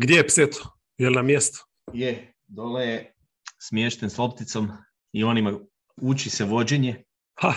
[0.00, 0.58] Gdje je Pseto?
[0.98, 1.66] Je li na mjestu?
[1.92, 3.14] Je, dole je
[3.58, 4.68] smješten s lopticom
[5.12, 5.58] i onima
[5.96, 7.04] uči se vođenje.
[7.40, 7.52] Ha,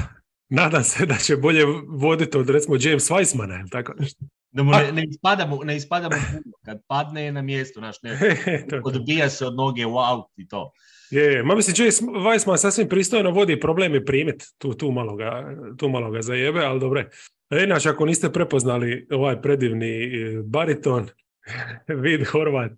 [0.49, 4.25] nadam se da će bolje voditi od recimo James Weissmana, ili tako nešto.
[4.51, 6.55] Da mu ne, ne ispada mu, ne ispada mu puno.
[6.65, 8.19] Kad padne je na mjestu, znaš, ne,
[8.69, 8.81] to.
[8.83, 10.71] odbija se od noge u aut i to.
[11.09, 11.43] Je, je.
[11.43, 14.43] Ma mislim, James Weissman sasvim pristojno vodi problem je primit.
[14.57, 17.09] Tu, tu, malo ga, tu malo ga zajebe, ali dobre.
[17.49, 21.09] E, Inače, ako niste prepoznali ovaj predivni e, bariton,
[22.01, 22.71] vid Horvat,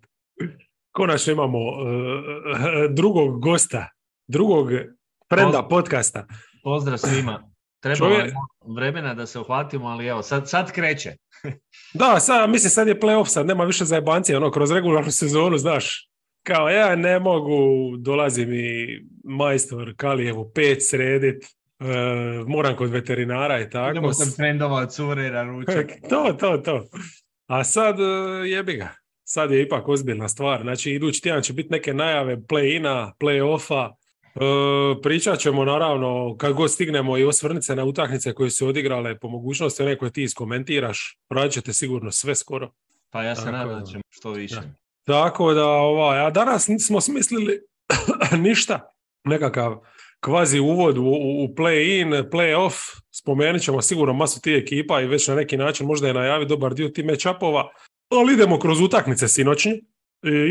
[0.92, 3.88] konačno imamo e, drugog gosta,
[4.28, 4.68] drugog
[5.28, 5.68] frenda Pozdrav.
[5.68, 6.26] podcasta.
[6.64, 7.50] Pozdrav svima.
[7.80, 8.32] Treba Čovjek-
[8.76, 11.12] vremena da se uhvatimo, ali evo, sad, sad kreće.
[11.94, 16.08] Da, sad, mislim, sad je playoff, sad nema više zajebancije, ono, kroz regularnu sezonu, znaš,
[16.42, 17.56] kao ja ne mogu,
[17.96, 18.86] dolazi mi
[19.24, 21.84] majstor Kalijevu pet sredit, e,
[22.46, 23.90] moram kod veterinara i tako.
[23.90, 25.86] Idemo sam trendova cure na ručak.
[26.10, 26.84] to, to, to.
[27.46, 28.04] A sad e,
[28.48, 28.94] jebi ga.
[29.24, 30.62] Sad je ipak ozbiljna stvar.
[30.62, 33.90] Znači, idući tjedan će biti neke najave play-ina, play-offa.
[33.90, 39.18] E, pričat ćemo naravno kad god stignemo i osvrnit se na utakmice koje su odigrale
[39.18, 41.18] po mogućnosti one koje ti iskomentiraš.
[41.30, 42.70] Radit ćete sigurno sve skoro.
[43.10, 43.80] Pa ja se nadam da.
[43.80, 44.54] da ćemo što više.
[44.54, 44.72] Da.
[45.04, 47.60] Tako da, ovaj, a danas nismo smislili
[48.46, 48.90] ništa.
[49.24, 49.80] Nekakav
[50.26, 51.04] kvazi uvod u,
[51.44, 53.00] u, play-in, play-off.
[53.10, 56.74] Spomenut ćemo sigurno masu tih ekipa i već na neki način možda je najavi dobar
[56.74, 57.68] dio tih match-upova.
[58.08, 59.80] Ali idemo kroz utakmice sinoćnje.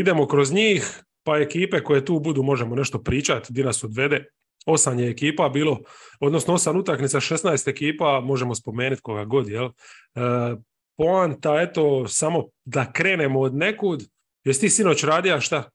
[0.00, 4.24] Idemo kroz njih, pa ekipe koje tu budu možemo nešto pričati, di nas odvede.
[4.66, 5.80] Osam je ekipa bilo,
[6.20, 9.64] odnosno osam utakmica, 16 ekipa, možemo spomenuti koga god, jel?
[9.66, 9.70] E,
[10.96, 14.02] poanta, eto, samo da krenemo od nekud.
[14.44, 15.70] Jesi ti sinoć radija šta?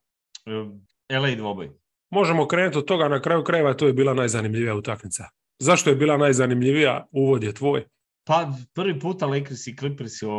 [1.09, 1.80] E, LA dvoboj.
[2.11, 5.23] Možemo krenuti od toga, na kraju krajeva to je bila najzanimljivija utakmica.
[5.59, 7.07] Zašto je bila najzanimljivija?
[7.11, 7.85] Uvod je tvoj.
[8.23, 10.29] Pa prvi puta Lakers i Clippers u,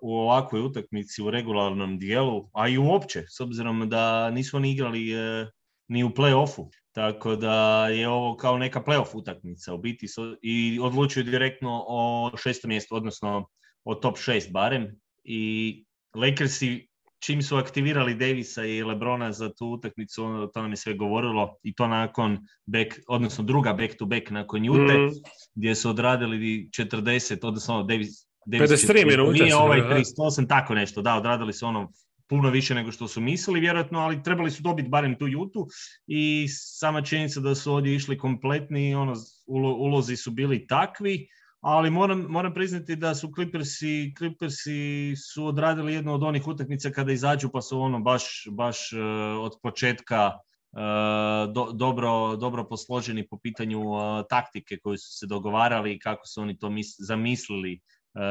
[0.00, 5.46] ovakvoj utakmici u regularnom dijelu, a i uopće, s obzirom da nismo ni igrali e,
[5.88, 6.68] ni u play-offu.
[6.92, 10.06] Tako da je ovo kao neka play-off utakmica u biti
[10.42, 13.48] i odlučuju direktno o šestom mjestu, odnosno
[13.84, 15.00] o top šest barem.
[15.24, 15.84] I
[16.14, 16.89] Lakersi
[17.20, 21.56] čim su aktivirali Davisa i Lebrona za tu utakmicu, ono, to nam je sve govorilo
[21.62, 25.10] i to nakon back, odnosno druga back to back nakon Jute Mm.
[25.54, 28.08] gdje su odradili 40, odnosno Davis,
[28.46, 29.88] Davis 53 minute Nije ovaj da.
[29.88, 31.92] 38, tako nešto, da, odradili su ono
[32.28, 35.66] puno više nego što su mislili, vjerojatno, ali trebali su dobiti barem tu jutu
[36.06, 39.14] i sama činjenica da su ovdje išli kompletni, ono,
[39.46, 41.28] ulo- ulozi su bili takvi,
[41.60, 47.12] ali moram, moram priznati da su Clippersi, Clippersi su odradili jednu od onih utakmica kada
[47.12, 48.98] izađu pa su ono baš, baš eh,
[49.40, 50.30] od početka
[50.72, 56.26] eh, do- dobro, dobro posloženi po pitanju eh, taktike koju su se dogovarali i kako
[56.26, 57.80] su oni to mis- zamislili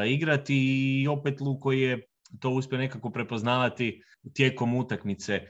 [0.08, 0.56] igrati
[1.02, 2.08] i opet Luko je
[2.40, 4.04] to uspio nekako prepoznavati
[4.34, 5.42] tijekom utakmice.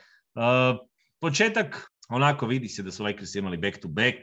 [1.19, 4.15] Početak, onako vidi se da su Lakers imali back to back,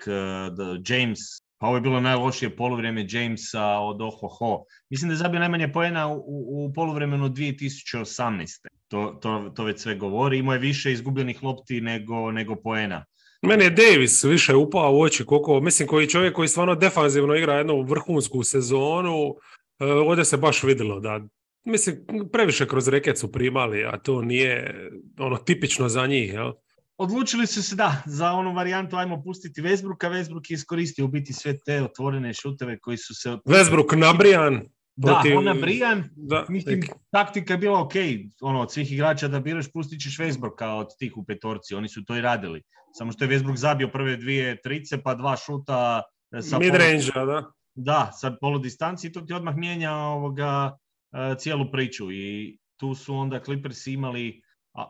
[0.57, 1.19] da James,
[1.59, 4.65] pa ovo je bilo najlošije poluvrijeme Jamesa od Ohoho.
[4.91, 8.67] Mislim da je zabio najmanje poena u, u poluvremenu 2018.
[8.89, 10.39] To, to, to već sve govori.
[10.39, 13.05] Imao je više izgubljenih lopti nego, nego poena.
[13.43, 17.55] Meni je Davis više upao u oči, koliko, mislim, koji čovjek koji stvarno defanzivno igra
[17.55, 19.35] jednu vrhunsku sezonu,
[19.79, 21.21] e, ovdje se baš vidjelo da,
[21.65, 24.75] mislim, previše kroz reket su primali, a to nije
[25.19, 26.53] ono tipično za njih, jel?
[26.99, 30.11] Odlučili su se da, za onu varijantu ajmo pustiti Westbrooka.
[30.11, 33.31] Westbrook je iskoristio u biti sve te otvorene šuteve koji su se...
[33.31, 34.63] Westbrook nabrijan.
[34.97, 37.93] Da, protiv- ona Brian, Da, Mislim, taktika je bila ok,
[38.41, 42.05] ono, od svih igrača da biraš, pustit ćeš Westbrooka od tih u petorci, oni su
[42.05, 42.63] to i radili.
[42.93, 46.03] Samo što je Westbrook zabio prve dvije trice, pa dva šuta
[46.33, 47.45] e, sa mid-range, da.
[47.75, 50.79] da, sa polu distanci, to ti odmah mijenja ovoga,
[51.13, 54.43] e, cijelu priču i tu su onda Clippers imali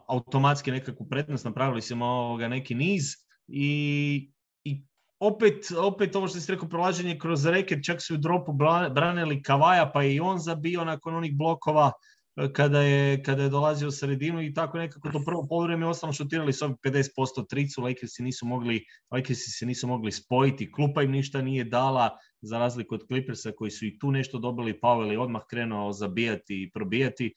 [0.09, 3.05] automatski nekakvu prednost, napravili im ovoga neki niz
[3.49, 4.31] i,
[4.65, 4.83] i
[5.19, 9.43] opet, opet ovo što si rekao, prolaženje kroz reket, čak su u dropu bra- branili
[9.43, 11.93] Kavaja, pa i on zabio nakon onih blokova
[12.37, 16.13] e, kada je, kada je dolazio u sredinu i tako nekako to prvo poluvreme ostalo
[16.13, 21.11] šutirali su ovih 50% tricu, Lakersi nisu mogli, Lakersi se nisu mogli spojiti, klupa im
[21.11, 25.19] ništa nije dala, za razliku od Clippersa koji su i tu nešto dobili, Powell je
[25.19, 27.33] odmah krenuo zabijati i probijati, e,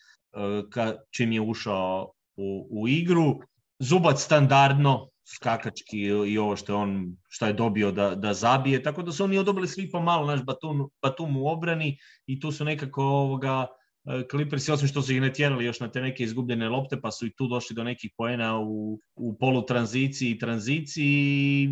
[0.69, 3.39] ka, čim je ušao u, u igru.
[3.79, 9.03] Zubac standardno, skakački i ovo što je on što je dobio da, da zabije, tako
[9.03, 12.65] da su oni odobili svi po malo naš Batum, Batum u obrani i tu su
[12.65, 13.65] nekako ovoga
[14.05, 17.25] e, Clippersi, osim što su ih natjerali još na te neke izgubljene lopte, pa su
[17.25, 21.69] i tu došli do nekih poena u, u polutranziciji i tranziciji.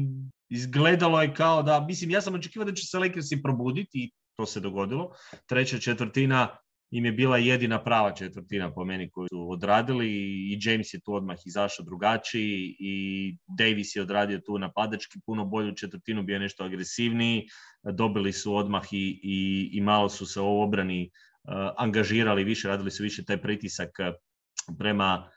[0.49, 4.45] Izgledalo je kao da, mislim, ja sam očekivao da će se Lakersi probuditi i to
[4.45, 5.11] se dogodilo.
[5.45, 6.57] Treća četvrtina
[6.91, 10.07] im je bila jedina prava četvrtina po meni koju su odradili
[10.51, 15.75] i James je tu odmah izašao drugačiji i Davis je odradio tu napadački puno bolju
[15.75, 17.47] četvrtinu, bio je nešto agresivniji,
[17.83, 21.11] dobili su odmah i, i, i malo su se u obrani
[21.43, 23.89] uh, angažirali više, radili su više taj pritisak
[24.77, 25.29] prema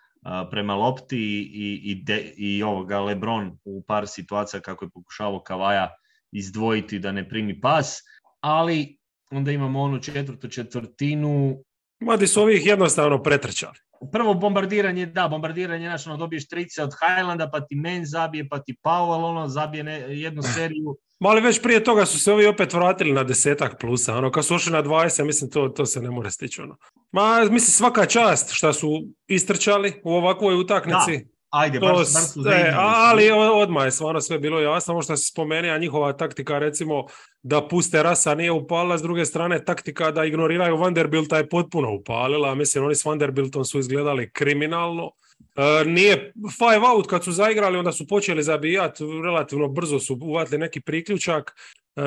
[0.50, 5.90] prema lopti i, i, de, i ovoga Lebron u par situacija kako je pokušavao Kavaja
[6.32, 7.98] izdvojiti da ne primi pas,
[8.40, 8.99] ali
[9.30, 11.62] onda imamo onu četvrtu četvrtinu.
[12.00, 13.78] Madi su ovih jednostavno pretrčali.
[14.12, 18.58] Prvo bombardiranje, da, bombardiranje, znaš, ono, dobiješ trice od Highlanda, pa ti Men zabije, pa
[18.58, 20.96] ti Powell, ono, zabije ne, jednu seriju.
[21.20, 24.54] Mali već prije toga su se ovi opet vratili na desetak plusa, ono, kad su
[24.54, 26.76] ušli na 20, mislim, to, to se ne more stići, ono.
[27.12, 28.88] Ma, mislim, svaka čast što su
[29.28, 31.26] istrčali u ovakvoj utakmici.
[31.50, 35.78] Ajde, baš, su e, ali odmah je stvarno sve bilo jasno, ovo što se spomenuo,
[35.78, 37.06] njihova taktika recimo
[37.42, 42.54] da puste Rasa nije upalila, s druge strane taktika da ignoriraju Vanderbilta je potpuno upalila,
[42.54, 45.10] mislim oni s Vanderbiltom su izgledali kriminalno.
[45.56, 50.58] E, nije five out kad su zaigrali, onda su počeli zabijati, relativno brzo su uvatili
[50.58, 51.56] neki priključak.
[51.96, 52.02] E,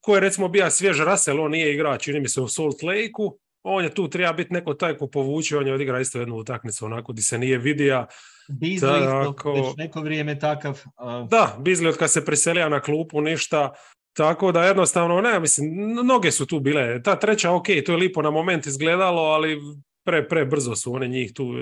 [0.00, 3.38] ko je recimo bio svjež Russell, on nije igrač, čini mi se u Salt Lakeu,
[3.64, 6.84] on je tu, treba biti neko taj ko povuče, on je odigra isto jednu utakmicu
[6.84, 8.06] onako di se nije vidija.
[8.48, 10.80] Bizli isto, već neko vrijeme takav.
[11.30, 13.72] Da, Bizli od kad se preselija na klupu ništa,
[14.16, 17.02] tako da jednostavno, ne, mislim, noge su tu bile.
[17.02, 19.60] Ta treća, ok, to je lipo na moment izgledalo, ali
[20.04, 21.54] pre, pre brzo su one njih tu.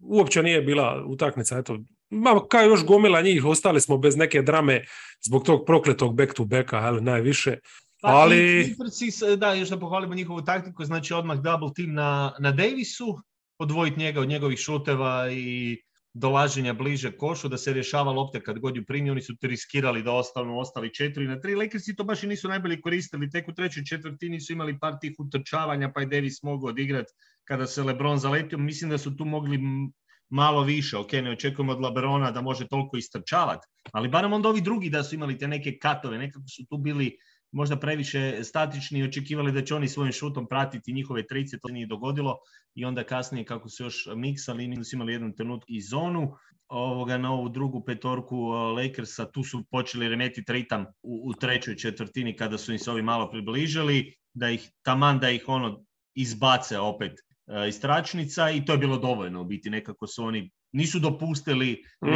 [0.00, 1.78] Uopće nije bila utakmica, eto,
[2.10, 4.84] ma, kao još gomila njih, ostali smo bez neke drame
[5.22, 7.58] zbog tog prokletog back to backa, ali najviše.
[8.02, 8.74] Pa ali...
[9.36, 13.18] da, još da pohvalimo njihovu taktiku, znači odmah double team na, na Davisu,
[13.58, 15.76] odvojiti njega od njegovih šuteva i
[16.14, 20.02] dolaženja bliže košu, da se rješava lopte kad god ju primi, oni su to riskirali
[20.02, 21.54] da ostanu ostali četiri na tri.
[21.54, 25.14] Lakersi to baš i nisu najbolje koristili, tek u trećoj četvrtini su imali par tih
[25.18, 27.12] utrčavanja, pa je Davis mogao odigrati
[27.44, 28.58] kada se Lebron zaletio.
[28.58, 29.60] Mislim da su tu mogli
[30.28, 34.60] malo više, ok, ne očekujemo od Lebrona da može toliko istrčavati, ali barem onda ovi
[34.60, 37.16] drugi da su imali te neke katove, nekako su tu bili
[37.52, 41.86] možda previše statični i očekivali da će oni svojim šutom pratiti njihove trice, to nije
[41.86, 42.38] dogodilo.
[42.74, 46.34] I onda kasnije kako su još miksali, nisu imali jednu trenutku i zonu
[46.68, 52.36] ovoga, na ovu drugu petorku Lakersa, tu su počeli remetiti ritam u, u trećoj četvrtini
[52.36, 57.12] kada su im se ovi malo približili, da ih taman da ih ono izbace opet
[57.68, 62.08] iz tračnica i to je bilo dovoljno u biti nekako su oni nisu dopustili mm.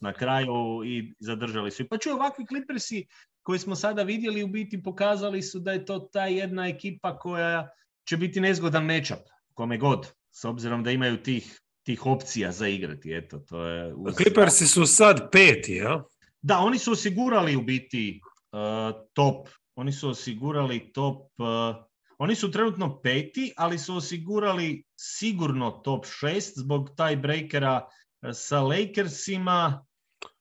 [0.00, 1.88] na kraju i zadržali su.
[1.88, 3.06] Pa čuj, ovakvi Clippersi
[3.42, 7.68] koji smo sada vidjeli u biti pokazali su da je to ta jedna ekipa koja
[8.08, 9.20] će biti nezgodan mečap,
[9.54, 13.14] kome god, s obzirom da imaju tih, tih opcija za igrati.
[13.14, 14.14] Eto, to je uz...
[14.14, 16.04] Clippersi su sad peti, ja?
[16.42, 18.20] Da, oni su osigurali u biti
[18.52, 21.84] uh, top, oni su osigurali top, uh,
[22.22, 28.60] oni su trenutno peti, ali su osigurali sigurno top šest zbog taj breakera uh, sa
[28.60, 29.84] Lakersima,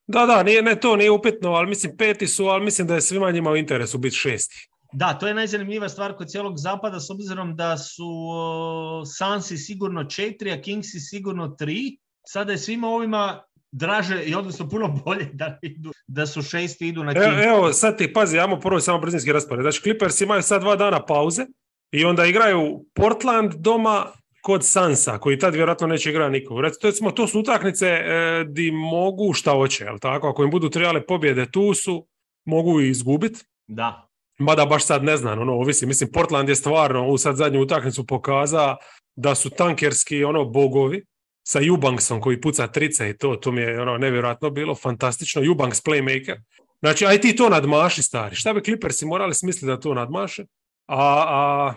[0.07, 3.01] da, da, nije, ne to nije upitno, ali mislim peti su, ali mislim da je
[3.01, 4.69] svima njima u interesu biti šesti.
[4.93, 10.03] Da, to je najzanimljiva stvar kod cijelog zapada, s obzirom da su uh, Sansi sigurno
[10.03, 11.97] četiri, a Kingsi sigurno tri.
[12.27, 17.03] Sada je svima ovima draže i odnosno puno bolje da, idu, da su šesti idu
[17.03, 17.27] na Kings.
[17.27, 19.63] Evo, evo sad ti pazi, ajmo prvo samo brzinski raspored.
[19.63, 21.45] Znači Clippers imaju sad dva dana pauze
[21.91, 24.05] i onda igraju Portland doma,
[24.41, 26.61] kod Sansa, koji tad vjerojatno neće igrati niko.
[26.83, 30.29] Recimo, to su utakmice e, di mogu šta hoće, jel tako?
[30.29, 32.07] Ako im budu trebale pobjede tu su,
[32.45, 33.39] mogu i izgubiti.
[33.67, 34.07] Da.
[34.39, 35.85] Mada baš sad ne znam, ono, ovisi.
[35.85, 38.75] Mislim, Portland je stvarno u sad zadnju utakmicu pokaza
[39.15, 41.05] da su tankerski ono bogovi
[41.43, 45.43] sa Eubanksom koji puca trice i to, to mi je ono nevjerojatno bilo, fantastično.
[45.43, 46.41] Eubanks playmaker.
[46.79, 48.35] Znači, aj ti to nadmaši, stari.
[48.35, 50.45] Šta bi Clippersi morali smisliti da to nadmaše?
[50.91, 51.73] A, a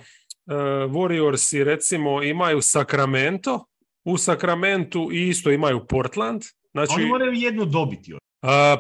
[0.47, 0.55] E,
[0.89, 3.65] Warriorsi recimo imaju Sacramento,
[4.05, 6.43] u Sacramentu isto imaju Portland.
[6.73, 8.13] Znači, Oni moraju jednu dobiti.
[8.13, 8.21] Uh,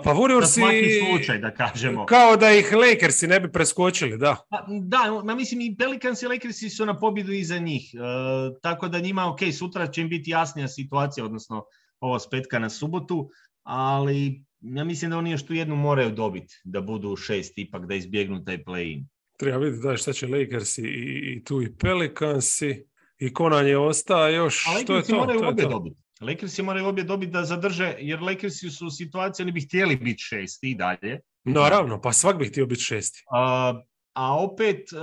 [0.04, 0.60] pa Warriorsi...
[1.10, 2.06] slučaj, da kažemo.
[2.06, 4.36] Kao da ih Lakersi ne bi preskočili, da.
[4.50, 7.90] Pa, da, ma mislim i Pelicans i Lakersi su na pobjedu iza njih.
[7.94, 11.64] Uh, tako da njima, ok, sutra će im biti jasnija situacija, odnosno
[12.00, 13.30] ovo spetka na subotu,
[13.62, 17.94] ali ja mislim da oni još tu jednu moraju dobiti, da budu šest ipak, da
[17.94, 19.04] izbjegnu taj play-in.
[19.44, 22.84] Treba vidjeti da šta će Lakersi i, i tu i Pelicansi
[23.18, 24.66] i ko nam je ostaje još.
[24.66, 25.16] A što je to?
[25.16, 25.96] moraju to obje dobiti.
[26.20, 30.22] Lakersi moraju obje dobiti da zadrže, jer Lakersi su u situaciji, oni bi htjeli biti
[30.22, 31.20] šesti i dalje.
[31.44, 33.22] Naravno, pa svak bi htio biti šesti.
[33.30, 33.74] A,
[34.12, 35.00] a opet, uh,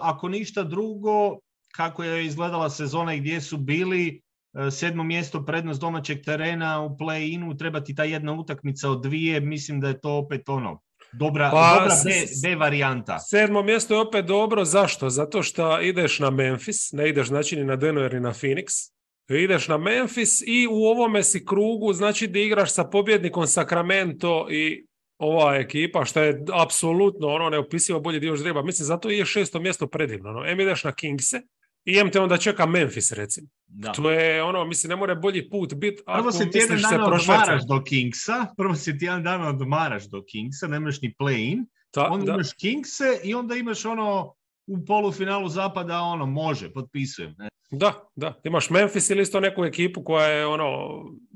[0.00, 1.38] ako ništa drugo,
[1.72, 4.20] kako je izgledala sezona i gdje su bili,
[4.52, 9.40] uh, sedmo mjesto prednost domaćeg terena u play-inu, treba ti ta jedna utakmica od dvije,
[9.40, 10.80] mislim da je to opet ono,
[11.12, 12.10] dobra, Pa, dobra B,
[12.42, 13.18] B varijanta.
[13.18, 15.10] Sedmo mjesto je opet dobro, zašto?
[15.10, 18.92] Zato što ideš na Memphis, ne ideš znači ni na Denver ni na Phoenix.
[19.28, 24.86] Ideš na Memphis i u ovome si krugu, znači da igraš sa pobjednikom Sacramento i
[25.18, 28.62] ova ekipa, što je apsolutno ono neopisivo bolji dio ždrijeba.
[28.62, 30.32] Mislim, zato i je šesto mjesto predivno.
[30.32, 30.46] No.
[30.46, 31.40] Em ideš na Kingse
[31.84, 33.48] i em te onda čeka Memphis, recimo.
[33.66, 33.92] Da.
[33.92, 37.42] To je ono, mislim, ne more bolji put biti ako Prvo se se dana prošvercati.
[37.42, 42.24] odmaraš do Kingsa, prvo se tjedan dana odmaraš do Kingsa, nemaš ni play-in, Ta- onda
[42.24, 42.32] da.
[42.32, 44.34] imaš Kingse i onda imaš ono
[44.66, 47.34] u polufinalu zapada ono može, potpisujem.
[47.38, 47.48] Ne?
[47.70, 48.34] Da, da.
[48.44, 50.88] Imaš Memphis ili isto neku ekipu koja je ono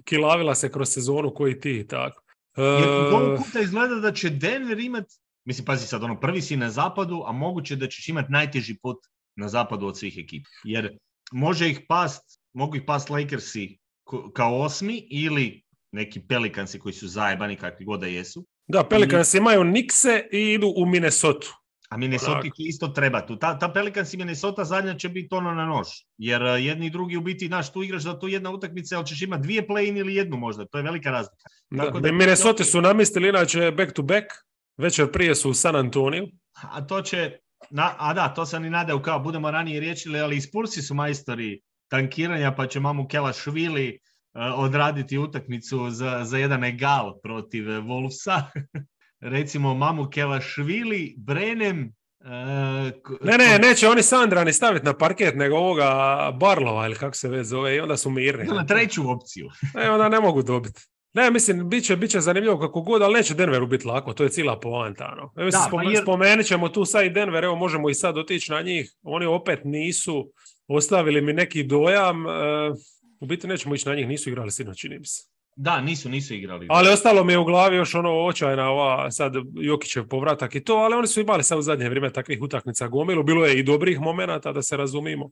[0.04, 2.22] kilavila se kroz sezonu koji ti tako.
[2.56, 5.04] E, Jer ovog puta izgleda da će Denver imat,
[5.44, 8.96] mislim pazi sad, ono prvi si na zapadu, a moguće da ćeš imat najteži put
[9.36, 10.48] na zapadu od svih ekipa.
[10.64, 10.98] Jer
[11.32, 13.78] može ih past, mogu ih past Lakersi
[14.34, 15.62] kao osmi ili
[15.92, 18.46] neki Pelikansi koji su zajebani kakvi god da jesu.
[18.66, 21.46] da, Pelicans imaju Nikse i idu u Minnesota.
[21.88, 23.36] A Minnesota će isto treba tu.
[23.36, 25.86] Ta, ta Pelicans i Minnesota zadnja će biti ono na nož.
[26.18, 29.06] Jer uh, jedni i drugi u biti, znaš, tu igraš za to jedna utakmica, ali
[29.06, 30.66] ćeš imati dvije play-in ili jednu možda.
[30.66, 31.44] To je velika razlika.
[31.70, 31.84] Da.
[31.84, 34.26] Tako da- Minnesota su namistili inače back to back.
[34.76, 36.28] Večer prije su u San Antoniju.
[36.62, 37.38] A to će,
[37.70, 40.94] na, a da, to sam i nadao kao budemo ranije riječili, ali i Spursi su
[40.94, 43.98] majstori tankiranja, pa će mamu Kelašvili
[44.34, 48.42] uh, odraditi utakmicu za, za jedan egal protiv Wolvesa.
[49.34, 52.28] Recimo mamu Kelašvili, Brenem, uh,
[53.20, 57.28] Ne, ne, neće oni Sandra ni staviti na parket, nego ovoga Barlova ili kako se
[57.28, 58.44] već zove i onda su mirni.
[58.44, 59.48] na treću opciju.
[59.74, 60.91] E, onda ne mogu dobiti.
[61.14, 64.22] Ne, mislim, bit će, bit će zanimljivo kako god, ali neće Denveru biti lako, to
[64.22, 65.04] je cijela poanta.
[65.06, 65.32] Ano.
[65.36, 67.94] E, mislim, Da, pa spomen- jer- spomenut ćemo tu sad i Denver, evo možemo i
[67.94, 68.90] sad otići na njih.
[69.02, 70.30] Oni opet nisu
[70.68, 72.30] ostavili mi neki dojam, e,
[73.20, 75.22] u biti nećemo ići na njih, nisu igrali sinoć, čini mi se.
[75.56, 76.66] Da, nisu, nisu igrali.
[76.70, 80.74] Ali ostalo mi je u glavi još ono očajna ova sad Jokićev povratak i to,
[80.74, 84.00] ali oni su imali sad u zadnje vrijeme takvih utakmica gomilu, bilo je i dobrih
[84.00, 85.28] momenata da se razumimo.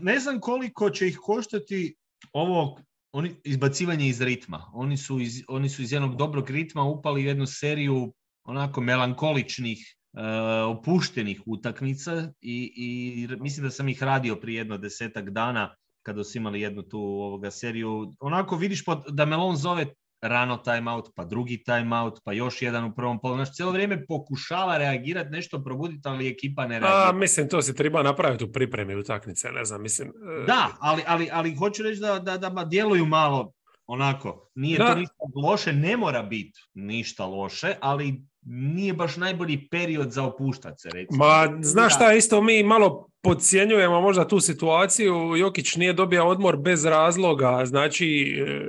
[0.00, 1.94] ne znam koliko će ih koštati
[2.32, 2.78] ovo
[3.16, 4.70] oni, izbacivanje iz ritma.
[4.74, 9.78] Oni su iz, oni su iz jednog dobrog ritma upali u jednu seriju onako melankoličnih,
[9.78, 10.20] e,
[10.66, 16.38] opuštenih utakmica i, i mislim da sam ih radio prije jedno desetak dana kada su
[16.38, 18.12] imali jednu tu ovoga seriju.
[18.20, 19.86] Onako vidiš pod, da Melon zove
[20.22, 23.34] rano timeout, pa drugi timeout, pa još jedan u prvom polu.
[23.34, 27.08] Znači, cijelo vrijeme pokušava reagirati, nešto probuditi, ali ekipa ne reagira.
[27.08, 30.08] A, mislim, to se treba napraviti u pripremi utakmice, ne znam, mislim...
[30.08, 33.52] e, Da, ali, ali, ali hoću reći da, da, da djeluju malo
[33.86, 34.50] onako.
[34.54, 34.92] Nije Da.
[34.92, 40.80] to ništa loše, ne mora biti ništa loše, ali nije baš najbolji period za opuštat
[40.80, 41.24] se, recimo.
[41.24, 46.84] Ma, znaš šta, isto mi malo podcjenjujemo možda tu situaciju, Jokić nije dobio odmor bez
[46.84, 48.66] razloga, znači e,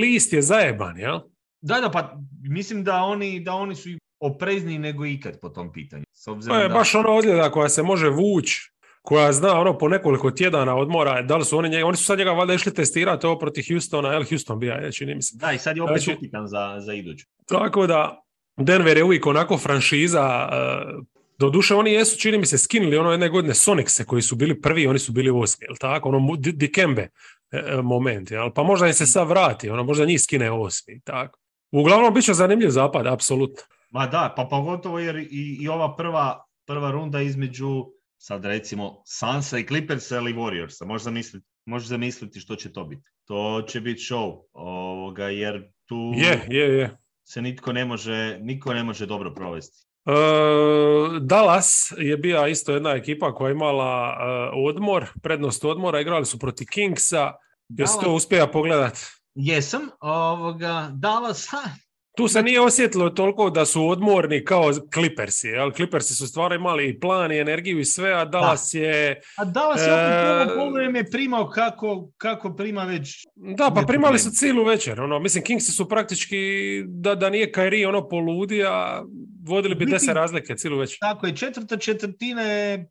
[0.00, 1.20] list je zajeban, jel?
[1.60, 3.88] Da, da, pa mislim da oni, da oni su
[4.20, 6.04] oprezniji nego ikad po tom pitanju.
[6.12, 6.74] S To obzirom je da...
[6.74, 11.36] baš ono ozljeda koja se može vući, koja zna ono po nekoliko tjedana odmora, da
[11.36, 14.24] li su oni, njega- oni su sad njega valjda išli testirati ovo protiv Houstona, jel
[14.24, 15.36] Houston bija, je, čini mi se.
[15.36, 17.26] Da, i sad je opet Znači- upitan za, za iduću.
[17.46, 18.22] Tako da,
[18.56, 20.56] Denver je uvijek onako franšiza, e,
[21.38, 24.86] doduše oni jesu, čini mi se, skinuli ono jedne godine Sonixe koji su bili prvi,
[24.86, 26.08] oni su bili osmi, jel tako?
[26.08, 27.08] Ono Dikembe e,
[27.58, 28.50] e, moment, jel?
[28.54, 31.38] Pa možda im se sad vrati, ono možda njih skine osmi, tako.
[31.72, 33.62] Uglavnom, bit će zanimljiv zapad, apsolutno.
[33.90, 37.84] Ma da, pa pogotovo jer i, i ova prva, prva runda između
[38.22, 43.08] sad recimo Sansa i Clippersa ili Warriorsa, možeš zamisliti, možeš zamisliti što će to biti.
[43.24, 46.96] To će biti show, ovoga, jer tu Je, je, je.
[47.24, 49.86] se nitko ne može, niko ne može dobro provesti.
[50.06, 50.12] E,
[51.20, 56.38] Dallas je bila isto jedna ekipa koja je imala e, odmor, prednost odmora, igrali su
[56.38, 57.32] protiv Kingsa,
[57.68, 58.98] jesi to uspija pogledat?
[59.34, 61.62] Jesam, ovoga, Dallas, ha,
[62.16, 65.70] Tu se nije osjetilo toliko da su odmorni kao Clippersi, jel?
[65.70, 69.20] Clippersi su stvarno imali i plan i energiju i sve, a Dallas je...
[69.36, 74.30] a Dallas je opet E, poluvreme primao kako, kako prima već Da, pa primali su
[74.30, 75.00] cijelu večer.
[75.00, 76.36] Ono, mislim, Kingsi su praktički,
[76.86, 79.04] da, da nije Kyrie ono poludija,
[79.46, 80.98] vodili bi deset razlike cijelu večer.
[81.00, 81.36] tako je.
[81.36, 82.90] Četvrta četvrtina je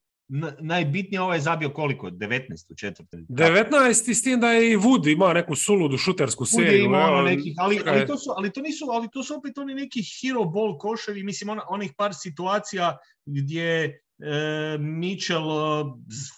[0.60, 2.10] najbitnije, ovaj je zabio koliko?
[2.10, 3.26] 19 u četvrtini.
[3.30, 6.86] 19 i s tim da je i Wood ima neku suludu šutersku je seriju.
[6.86, 9.76] imao ono nekih, ali, ali, to su, ali, to nisu, ali to su opet oni
[9.76, 15.84] neki hero ball koševi, mislim ona, onih par situacija gdje e, Mitchell e,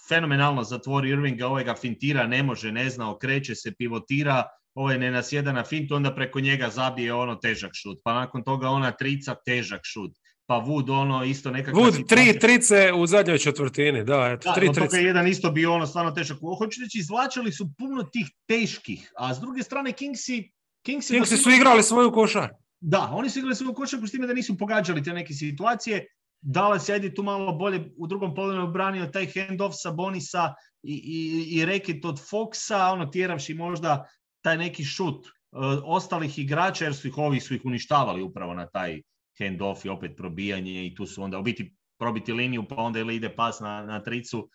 [0.10, 4.43] fenomenalno zatvori Irvinga, ovaj ga fintira, ne može, ne zna, okreće se, pivotira,
[4.74, 8.69] ovaj ne nasjeda na fintu, onda preko njega zabije ono težak šut, pa nakon toga
[8.69, 10.12] ona trica, težak šut,
[10.51, 14.70] pa Wood ono isto nekakva Wood, tri trice u zadnjoj četvrtini, da, eto, Da, tri
[14.70, 16.38] od toga je jedan isto bio ono stvarno težak.
[16.58, 20.51] Hoću reći, izvlačili su puno tih teških, a s druge strane Kingsi,
[20.86, 22.50] Kingsi, Kingsi su igrali svoju košar.
[22.79, 26.05] Da, oni su igrali svoju košarku s time da nisu pogađali te neke situacije.
[26.41, 30.53] Dallas je tu malo bolje u drugom polovremenu obranio taj handoff sa Bonisa
[30.84, 34.10] i, i, i reket od Foxa, ono tjeravši možda
[34.41, 35.31] taj neki šut uh,
[35.84, 39.01] ostalih igrača, jer su ih ovi su ih uništavali upravo na taj
[39.41, 43.15] handoff i opet probijanje i tu su onda u biti probiti liniju pa onda ili
[43.15, 44.50] ide pas na, na tricu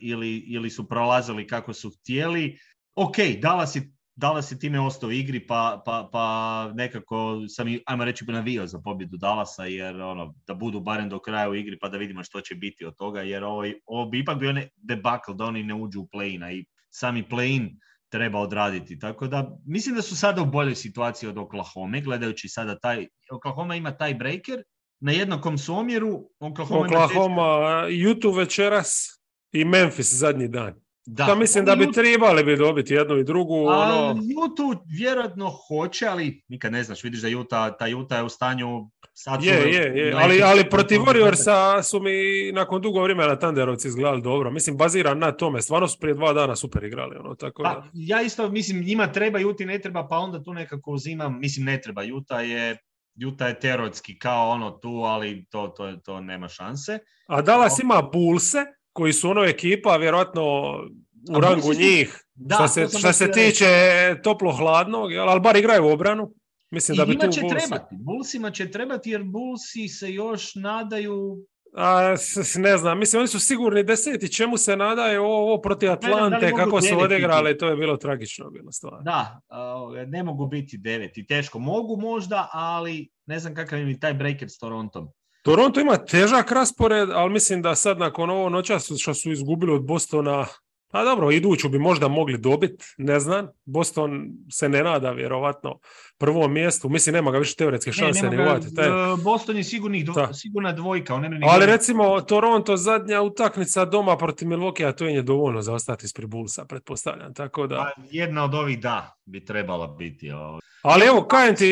[0.00, 2.58] ili, ili su prolazili kako su htjeli.
[2.94, 8.24] Ok, Dallas je Dallas je time ostao igri, pa, pa, pa nekako sam, ajmo reći,
[8.24, 11.98] navio za pobjedu Dallasa, jer ono, da budu barem do kraja u igri, pa da
[11.98, 15.44] vidimo što će biti od toga, jer ovo, ovo bi ipak bio ne debakl da
[15.44, 17.76] oni ne uđu u play i sami play
[18.08, 18.98] treba odraditi.
[18.98, 23.76] Tako da mislim da su sada u boljoj situaciji od Oklahoma, gledajući sada taj, Oklahoma
[23.76, 24.62] ima taj breaker,
[25.00, 26.30] na jednakom su omjeru.
[26.40, 27.42] Oklahoma, Oklahoma
[27.88, 29.20] YouTube večeras
[29.52, 30.74] i Memphis zadnji dan.
[31.06, 33.54] Da, mislim da bi trebali bi dobiti jednu i drugu.
[33.54, 34.10] Ono...
[34.10, 38.90] Jutu vjerojatno hoće, ali nikad ne znaš, vidiš da Juta, ta Juta je u stanju
[39.18, 40.14] sad je, je, je.
[40.16, 42.12] Ali, ali protiv Warriorsa su mi
[42.52, 44.50] nakon dugo vremena Tanderovci izgledali dobro.
[44.50, 45.62] Mislim, baziran na tome.
[45.62, 47.16] Stvarno su prije dva dana super igrali.
[47.16, 50.90] Ono, tako pa, ja isto mislim, njima treba, Juti ne treba, pa onda tu nekako
[50.90, 51.38] uzimam.
[51.40, 52.02] Mislim, ne treba.
[52.02, 52.76] Juta je
[53.14, 56.98] Juta je terotski kao ono tu, ali to, to, to nema šanse.
[57.26, 58.58] A Dallas ima pulse,
[58.92, 60.42] koji su ono ekipa, vjerojatno
[61.36, 63.66] u rangu njih, da, što se, što se tiče
[64.22, 66.32] toplo-hladnog, ali bar igraju u obranu.
[66.70, 71.46] Mislim I da bi tu će trebati, Bullsima će trebati jer Bullsi se još nadaju
[71.78, 72.14] a,
[72.58, 76.98] ne znam, mislim, oni su sigurni deseti, čemu se nadaju ovo, protiv Atlante, kako su
[76.98, 79.02] odigrali, to je bilo tragično, bilo stvar.
[79.02, 79.40] Da,
[80.06, 81.58] ne mogu biti deveti, teško.
[81.58, 85.08] Mogu možda, ali ne znam kakav im je taj breaker s Torontom.
[85.42, 89.86] Toronto ima težak raspored, ali mislim da sad nakon ovo noća što su izgubili od
[89.86, 90.46] Bostona,
[90.90, 93.48] pa dobro, iduću bi možda mogli dobiti, ne znam.
[93.64, 95.78] Boston se ne nada vjerovatno
[96.18, 96.88] prvom mjestu.
[96.88, 98.88] Mislim, nema ga više teoretske šanse ne, ni Taj...
[99.24, 101.14] Boston je sigurnih sigurna dvojka.
[101.14, 105.74] On ne Ali recimo, Toronto zadnja utakmica doma protiv Milwaukee, a to je dovoljno za
[105.74, 107.34] ostati ispred Bullsa, pretpostavljam.
[107.34, 107.76] Tako da...
[107.76, 110.30] Pa jedna od ovih da, bi trebala biti.
[110.30, 110.60] Ovaj.
[110.82, 111.64] Ali evo, kajem ti,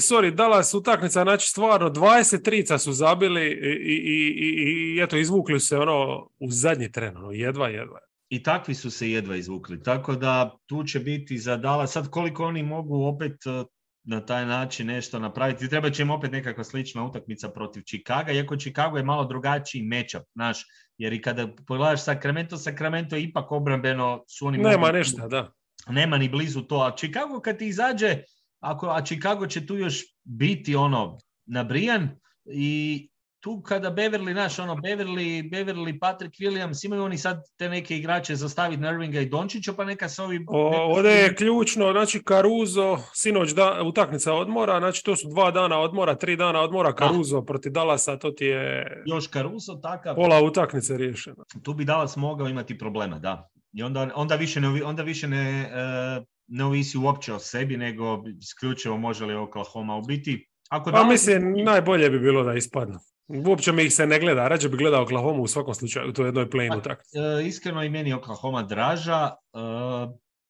[0.00, 5.78] sorry, Dallas utakmica, znači stvarno 23 su zabili i, i, i, i eto, izvukli se
[5.78, 7.98] ono u zadnji tren, ono, jedva, jedva.
[8.34, 9.82] I takvi su se jedva izvukli.
[9.82, 11.92] Tako da tu će biti za Dallas.
[11.92, 13.64] Sad koliko oni mogu opet e,
[14.02, 15.68] na taj način nešto napraviti.
[15.68, 20.22] Treba će im opet nekakva slična utakmica protiv Chicaga, iako Chicago je malo drugačiji matchup,
[20.34, 20.64] naš,
[20.98, 24.58] jer i kada pogledaš Sacramento, Sacramento je ipak obrambeno su oni...
[24.58, 25.52] Nema ništa, da.
[25.88, 28.22] Nema ni blizu to, a Chicago kad ti izađe,
[28.60, 32.08] ako, a Chicago će tu još biti ono nabrijan
[32.44, 33.08] i
[33.44, 38.36] tu kada Beverly, naš ono, Beverly, Beverly, Patrick Williams, imaju oni sad te neke igrače
[38.36, 40.44] zastaviti na Irvinga i Dončića, pa neka se ovi...
[40.48, 46.14] ovdje je ključno, znači Caruso, sinoć da, utakmica odmora, znači to su dva dana odmora,
[46.14, 49.02] tri dana odmora, Caruso protiv Dallasa, to ti je...
[49.06, 50.14] Još Caruso, takav...
[50.14, 51.44] Pola utakmice riješeno.
[51.62, 53.48] Tu bi Dallas mogao imati problema, da.
[53.72, 58.22] I onda, onda više ne, onda više ne, e, ne ovisi uopće o sebi, nego
[58.38, 60.48] isključivo može li Oklahoma ubiti.
[60.70, 62.98] Ako pa mislim, najbolje bi bilo da ispadnu.
[63.28, 66.28] Uopće mi ih se ne gleda, rađe bi gledao Oklahoma u svakom slučaju, to je
[66.28, 66.98] jednoj play tak.
[66.98, 69.30] E, iskreno i meni Oklahoma draža.
[69.30, 69.58] E,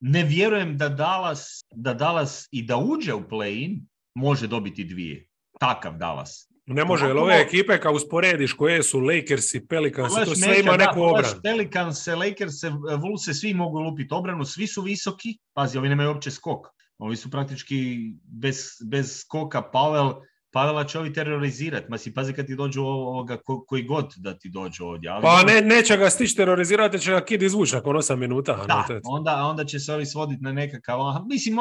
[0.01, 3.81] ne vjerujem da Dallas, da Dallas i da uđe u play-in
[4.15, 5.29] može dobiti dvije.
[5.61, 6.51] Takav Dallas.
[6.67, 10.77] Ne može, jer ove ekipe kao usporediš koje su Lakers i Pelicans, to sve ima
[10.77, 11.41] neku obranu.
[11.43, 12.55] Pelicans, Lakers,
[13.03, 16.67] Vulse, svi mogu lupiti obranu, svi su visoki, pazi, ovi nemaju uopće skok.
[16.99, 18.57] Ovi su praktički bez,
[18.91, 20.15] bez skoka Pavel,
[20.55, 21.87] Pavela će ovi terorizirati.
[21.89, 25.11] Ma si pazi kad ti dođu ovoga, ko, koji god da ti dođu ovdje.
[25.11, 28.65] Ali pa ne, neće ga stići terorizirati, će ga kid izvući nakon 8 minuta.
[28.69, 30.99] Da, onda, onda će se ovi svoditi na nekakav...
[31.29, 31.57] Mislim,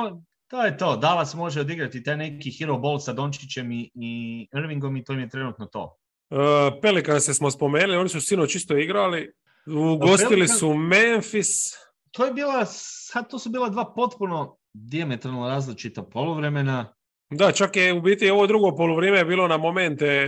[0.47, 0.97] to je to.
[0.97, 5.19] Dallas može odigrati taj neki hero ball sa Dončićem i, i Irvingom i to im
[5.19, 5.97] je trenutno to.
[6.29, 9.33] Uh, se smo spomenuli, oni su sino čisto igrali.
[9.93, 11.49] Ugostili su Memphis.
[12.11, 16.93] To je bila, sad to su bila dva potpuno diametralno različita polovremena.
[17.37, 20.27] Da, čak je u biti ovo drugo poluvrijeme je bilo na momente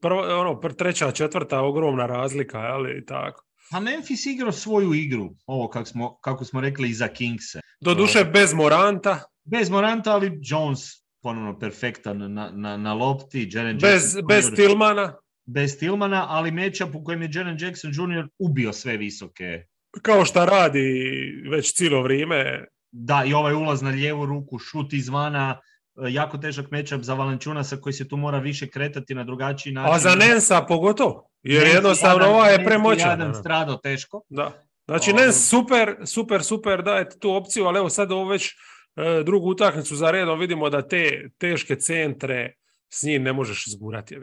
[0.00, 3.44] prvo, ono, treća, četvrta ogromna razlika, ali tako.
[3.70, 7.60] A Memphis igrao svoju igru, ovo kako smo, kako smo rekli i za Kingse.
[7.80, 9.20] Doduše bez Moranta.
[9.44, 10.80] Bez Moranta, ali Jones
[11.22, 13.48] ponovno perfektan na, na, na lopti.
[13.52, 15.14] Jaren bez, Jackson, bez Tilmana.
[15.44, 18.28] Bez Tilmana, ali meča u kojem je Jaren Jackson Jr.
[18.38, 19.64] ubio sve visoke.
[20.02, 21.02] Kao šta radi
[21.50, 22.64] već cijelo vrijeme.
[22.90, 25.71] Da, i ovaj ulaz na lijevu ruku, šut izvana, E,
[26.08, 29.94] jako težak matchup za Valenčunasa koji se tu mora više kretati na drugačiji način.
[29.94, 33.10] A za Nensa pogotovo, jer jednostavno ova je premoćan.
[33.10, 34.22] Adam strado teško.
[34.28, 34.52] Da.
[34.86, 39.50] Znači Nens super, super, super daje tu opciju, ali evo sad ovo već e, drugu
[39.50, 42.54] utakmicu za redom vidimo da te teške centre
[42.92, 44.16] s njim ne možeš izgurati.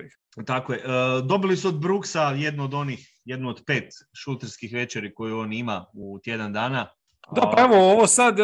[0.46, 0.80] Tako je.
[0.80, 0.84] E,
[1.24, 3.90] dobili su od Brooksa jednu od onih, jednu od pet
[4.24, 6.88] šuterskih večeri koju on ima u tjedan dana.
[7.36, 8.44] Da, pa evo, ovo sad, e,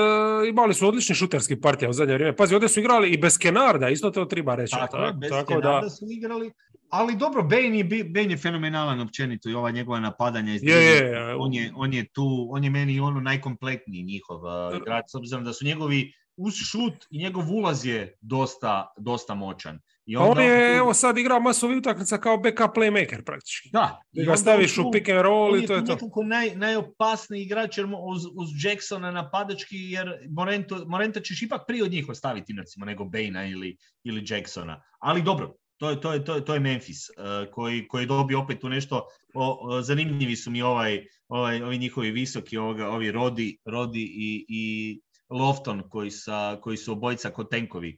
[0.49, 2.35] imali su odlični šuterski partija u zadnje vrijeme.
[2.35, 4.71] Pazi, ovdje su igrali i bez Kenarda, isto to treba reći.
[4.71, 5.89] Tako, tako, bez tako da...
[5.89, 6.51] su igrali,
[6.89, 10.51] ali dobro, Bane je, Bane je fenomenalan općenito i ova njegova napadanja.
[10.51, 15.05] Je, je, on, je, on je tu, on je meni ono najkompletniji njihov uh, igrač,
[15.07, 19.79] s obzirom da su njegovi uz šut i njegov ulaz je dosta, dosta moćan.
[20.05, 23.69] I onda, on je, evo sad igra masu utakmica kao backup playmaker praktički.
[23.73, 24.01] Da.
[24.13, 25.93] I ga staviš u pick and roll i to je to.
[25.93, 31.83] nekako naj, najopasniji igrač jer uz, uz Jacksona napadački jer Morento, Morenta ćeš ipak prije
[31.83, 34.81] od njih ostaviti recimo nego Bejna ili, ili Jacksona.
[34.99, 38.35] Ali dobro, to je, to je, to je, to je Memphis uh, koji, koji dobi
[38.35, 39.07] opet tu nešto.
[39.33, 45.01] O, zanimljivi su mi ovaj, ovaj, ovi njihovi visoki, ovoga, ovi Rodi, Rodi i, i
[45.29, 47.97] Lofton koji, sa, koji su obojica kod tenkovi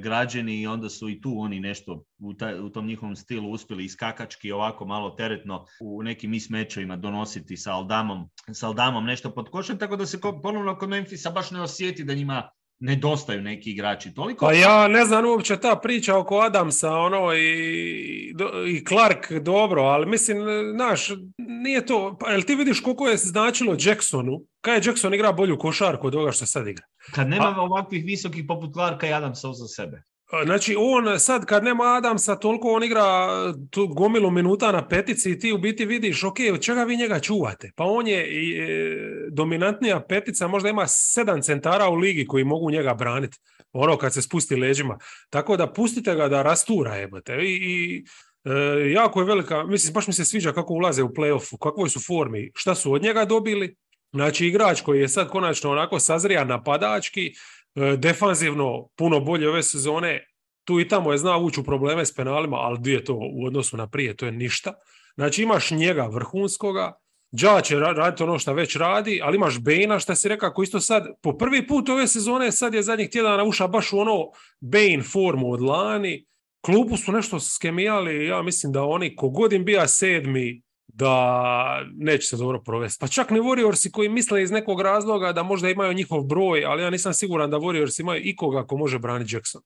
[0.00, 3.84] građeni i onda su i tu oni nešto u, taj, u tom njihovom stilu uspjeli
[3.84, 9.78] iskakački ovako malo teretno u nekim mismečovima donositi sa Aldamom, sa Aldamom nešto pod košem,
[9.78, 14.46] tako da se ponovno kod Memphisa baš ne osjeti da njima nedostaju neki igrači toliko.
[14.46, 18.34] Pa ja ne znam uopće ta priča oko Adamsa ono i,
[18.66, 20.38] i Clark dobro, ali mislim,
[20.74, 25.32] znaš, nije to, pa jel ti vidiš koliko je značilo Jacksonu, kaj je Jackson igra
[25.32, 26.84] bolju košarku od ovoga što sad igra?
[27.14, 27.60] Kad nema A...
[27.60, 30.02] ovakvih visokih poput Clarka i Adamsa za sebe.
[30.44, 33.28] Znači, on sad kad nema Adamsa, toliko on igra
[33.70, 37.20] tu gomilu minuta na petici i ti u biti vidiš, ok, od čega vi njega
[37.20, 37.70] čuvate?
[37.76, 38.28] Pa on je e,
[39.30, 43.38] dominantnija petica, možda ima sedam centara u ligi koji mogu njega braniti,
[43.72, 44.98] ono kad se spusti leđima.
[45.30, 47.34] Tako da pustite ga da rastura jebate.
[47.34, 48.04] I, i
[48.44, 52.00] e, jako je velika, mislim, baš mi se sviđa kako ulaze u play-offu, kakvoj su
[52.00, 53.76] formi, šta su od njega dobili.
[54.12, 57.32] Znači, igrač koji je sad konačno onako sazrija napadački,
[57.78, 60.26] E, defanzivno puno bolje ove sezone.
[60.64, 63.46] Tu i tamo je znao ući u probleme s penalima, ali gdje je to u
[63.46, 64.74] odnosu na prije, to je ništa.
[65.14, 66.98] Znači imaš njega vrhunskoga,
[67.30, 70.80] Đa će raditi ono što već radi, ali imaš Bejna što si rekao, koji isto
[70.80, 75.02] sad, po prvi put ove sezone, sad je zadnjih tjedana uša baš u ono Bane
[75.12, 76.26] formu od lani.
[76.60, 82.36] Klubu su nešto skemijali, ja mislim da oni, kogod im bija sedmi, da neće se
[82.36, 83.00] dobro provesti.
[83.00, 86.82] Pa čak ni Warriorsi koji misle iz nekog razloga da možda imaju njihov broj, ali
[86.82, 89.62] ja nisam siguran da Warriors imaju ikoga ko može braniti Jackson.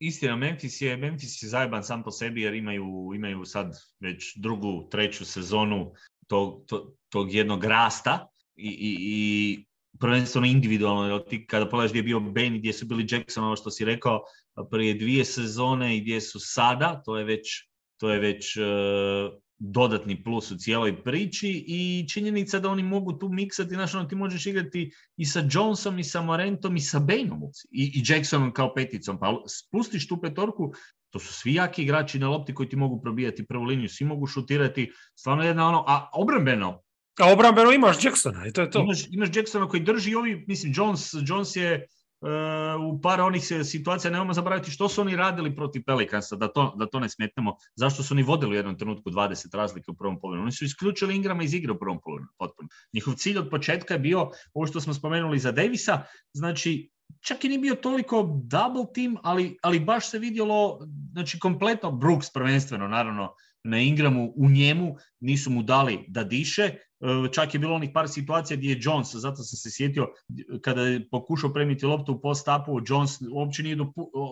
[0.00, 4.88] Istina, Memphis je, Memphis je zajeban sam po sebi jer imaju, imaju sad već drugu,
[4.90, 5.92] treću sezonu
[6.26, 9.64] tog, tog, tog jednog rasta i, i, i
[10.00, 13.70] prvenstveno individualno, ti kada pogledaš gdje je bio Ben gdje su bili Jackson, ovo što
[13.70, 14.20] si rekao,
[14.70, 17.68] prije dvije sezone i gdje su sada, to je već,
[18.00, 18.64] to je već uh,
[19.60, 24.14] dodatni plus u cijeloj priči i činjenica da oni mogu tu miksati, znaš, ono, ti
[24.14, 28.74] možeš igrati i sa Johnsom i sa Morentom i sa Bainom i, i Jacksonom kao
[28.74, 30.72] peticom, pa spustiš tu petorku,
[31.10, 34.26] to su svi jaki igrači na lopti koji ti mogu probijati prvu liniju, svi mogu
[34.26, 36.82] šutirati, stvarno jedna ono, a obrambeno,
[37.18, 38.80] a obrambeno imaš Jacksona i to je to.
[38.80, 41.86] Imaš, imaš Jacksona koji drži ovi, mislim, Jones, Jones je
[42.88, 46.86] u par onih situacija nemojmo zaboraviti što su oni radili protiv Pelikansa, da to, da
[46.86, 47.56] to ne smetnemo.
[47.74, 50.44] Zašto su oni vodili u jednom trenutku 20 razlike u prvom polovremenu?
[50.44, 52.68] Oni su isključili Ingrama iz igre u prvom polovremenu, potpuno.
[52.92, 56.02] Njihov cilj od početka je bio, ovo što smo spomenuli za Davisa,
[56.32, 60.78] znači čak i nije bio toliko double team, ali, ali baš se vidjelo,
[61.12, 66.74] znači kompletno Brooks prvenstveno, naravno, na Ingramu u njemu, nisu mu dali da diše,
[67.32, 70.08] čak je bilo onih par situacija gdje je Jones, zato sam se sjetio,
[70.62, 73.76] kada je pokušao premiti loptu u post-upu, Jones uopće nije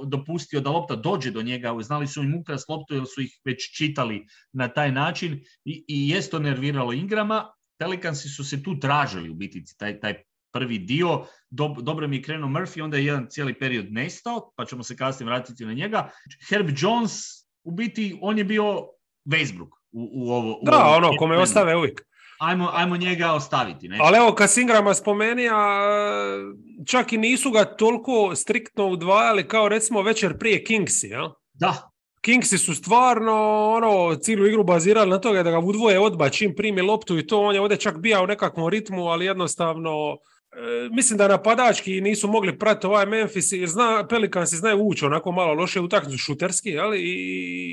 [0.07, 3.76] dopustio da lopta dođe do njega, znali su im ukras loptu jer su ih već
[3.76, 7.52] čitali na taj način i, i jest to nerviralo Ingrama.
[7.78, 10.14] Pelicansi su se tu tražili u biti taj, taj
[10.52, 11.24] prvi dio,
[11.83, 15.26] dobro mi je krenuo Murphy, onda je jedan cijeli period nestao, pa ćemo se kasnije
[15.26, 16.11] vratiti na njega.
[16.48, 17.12] Herb Jones,
[17.64, 18.64] u biti, on je bio
[19.28, 20.59] Westbrook u, u ovo.
[20.59, 22.08] U da, ono, kome ostave uvijek.
[22.38, 23.88] Ajmo, ajmo njega ostaviti.
[23.88, 23.98] Ne?
[24.01, 25.57] Ali evo, kad Singrama spomenija,
[26.87, 31.33] čak i nisu ga toliko striktno udvajali kao recimo večer prije Kingsi, ja?
[31.55, 31.90] Da.
[32.20, 33.35] Kingsi su stvarno
[33.77, 37.40] ono, cijelu igru bazirali na toga da ga udvoje odba čim primi loptu i to
[37.40, 40.16] on je ovdje čak bija u nekakvom ritmu, ali jednostavno
[40.90, 45.54] mislim da napadački nisu mogli pratiti ovaj Memphis jer zna, Pelicans znaju ući onako malo
[45.54, 47.14] loše utakmicu šuterski, ali i,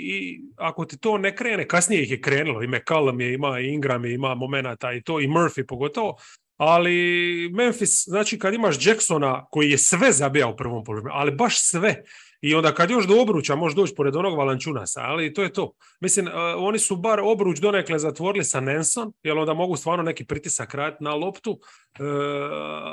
[0.06, 3.68] i, ako ti to ne krene, kasnije ih je krenulo, i McCallum je ima, i
[3.68, 6.18] Ingram je ima momenata i to, i Murphy pogotovo,
[6.58, 11.60] ali Memphis, znači kad imaš Jacksona koji je sve zabijao u prvom polovremenu, ali baš
[11.60, 12.04] sve,
[12.46, 15.72] i onda kad još do obruča može doći pored onog Valančunasa, ali to je to.
[16.00, 20.26] Mislim, uh, oni su bar obruč donekle zatvorili sa Nenson, jer onda mogu stvarno neki
[20.26, 22.06] pritisak raditi na loptu, uh,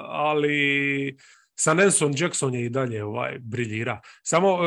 [0.09, 1.17] ali
[1.63, 4.01] sa Nelson Jackson je i dalje ovaj, briljira.
[4.23, 4.59] Samo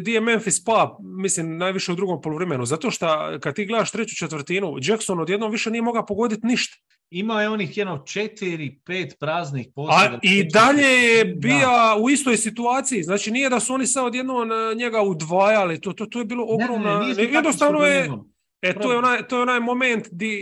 [0.00, 4.16] di je Memphis pa, mislim, najviše u drugom poluvremenu, zato što kad ti gledaš treću
[4.16, 6.76] četvrtinu, Jackson odjednom više nije mogao pogoditi ništa.
[7.10, 10.18] Imao je onih jedno četiri, pet praznih A posjeda.
[10.22, 13.02] i dalje je bija u istoj situaciji.
[13.02, 15.80] Znači nije da su oni sad odjednom e, njega udvajali.
[15.80, 16.46] To, to, to je bilo
[17.16, 18.00] tako jednostavno je...
[18.00, 18.32] problemom.
[18.62, 20.40] E, to je onaj, to je onaj moment di,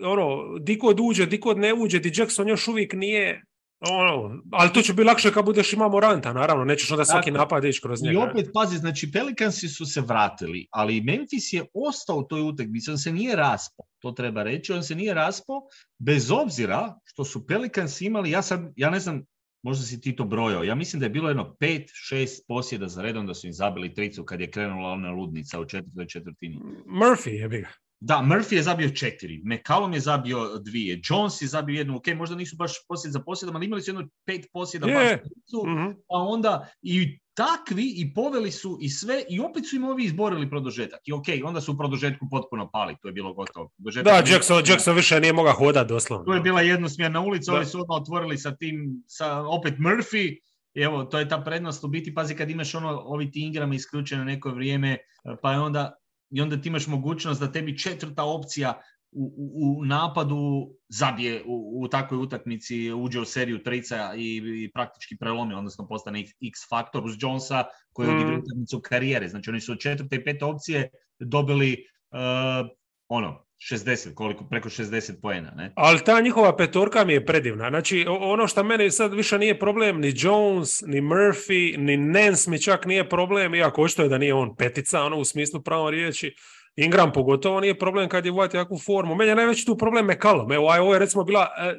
[0.00, 3.42] e, ono, di kod uđe, di kod ne uđe, di Jackson još uvijek nije,
[3.80, 7.38] ono, ali to će biti lakše kad budeš imao Moranta, naravno, nećeš onda svaki Tako.
[7.38, 8.20] napad ići kroz I njega.
[8.20, 12.98] opet, pazi, znači Pelicansi su se vratili, ali Memphis je ostao u toj utakmici, on
[12.98, 15.62] se nije raspao, to treba reći, on se nije raspao,
[15.98, 19.24] bez obzira što su Pelicansi imali, ja sad, ja ne znam,
[19.62, 23.02] možda si ti to brojao, ja mislim da je bilo jedno pet, šest posjeda za
[23.02, 26.60] redom da su im zabili tricu kad je krenula ona ludnica u četvrtoj četvrtini.
[26.86, 27.68] Murphy je bi ga.
[28.00, 32.36] Da, Murphy je zabio četiri, McCallum je zabio dvije, Jones je zabio jednu, ok, možda
[32.36, 34.94] nisu baš posjed za posjedom, ali imali su jedno pet posjeda Je.
[34.94, 35.86] baš tricu, Mhm.
[36.08, 40.50] pa onda i takvi i poveli su i sve i opet su im ovi izborili
[40.50, 41.00] produžetak.
[41.04, 43.68] I ok, onda su u produžetku potpuno pali, to je bilo gotovo.
[43.76, 46.24] Produžetak Da, Jackson, Jackson više nije mogao hodat doslovno.
[46.24, 47.56] To je bila jednosmjerna ulica, Da.
[47.56, 50.36] ovi su odmah otvorili sa tim, sa opet Murphy,
[50.74, 54.24] evo, to je ta prednost u biti, pazi kad imaš ono, ovi ti Ingram isključeno
[54.24, 54.96] neko vrijeme,
[55.42, 55.94] pa je onda,
[56.30, 58.80] i onda ti imaš mogućnost da tebi četvrta opcija
[59.12, 64.70] u, u, u napadu zabije u, u takvoj utakmici, uđe u seriju trica i, i
[64.74, 68.16] praktički prelomi, odnosno postane X, X faktor uz Jonesa koji je Mm.
[68.16, 69.28] odigrao utakmicu karijere.
[69.28, 71.76] Znači oni su od četvrte i pete opcije dobili
[72.10, 72.68] uh,
[73.08, 75.72] ono, 60, koliko, preko 60 poena, ne?
[75.74, 77.68] Ali ta njihova petorka mi je predivna.
[77.68, 82.62] Znači, ono što meni sad više nije problem, ni Jones, ni Murphy, ni Nance mi
[82.62, 86.34] čak nije problem, iako očito je da nije on petica, ono u smislu pravom riječi.
[86.76, 89.14] Ingram pogotovo nije problem kad je uvati takvu formu.
[89.14, 90.52] Meni je najveći tu problem McCallum.
[90.52, 91.74] Evo, ovo je recimo bila e,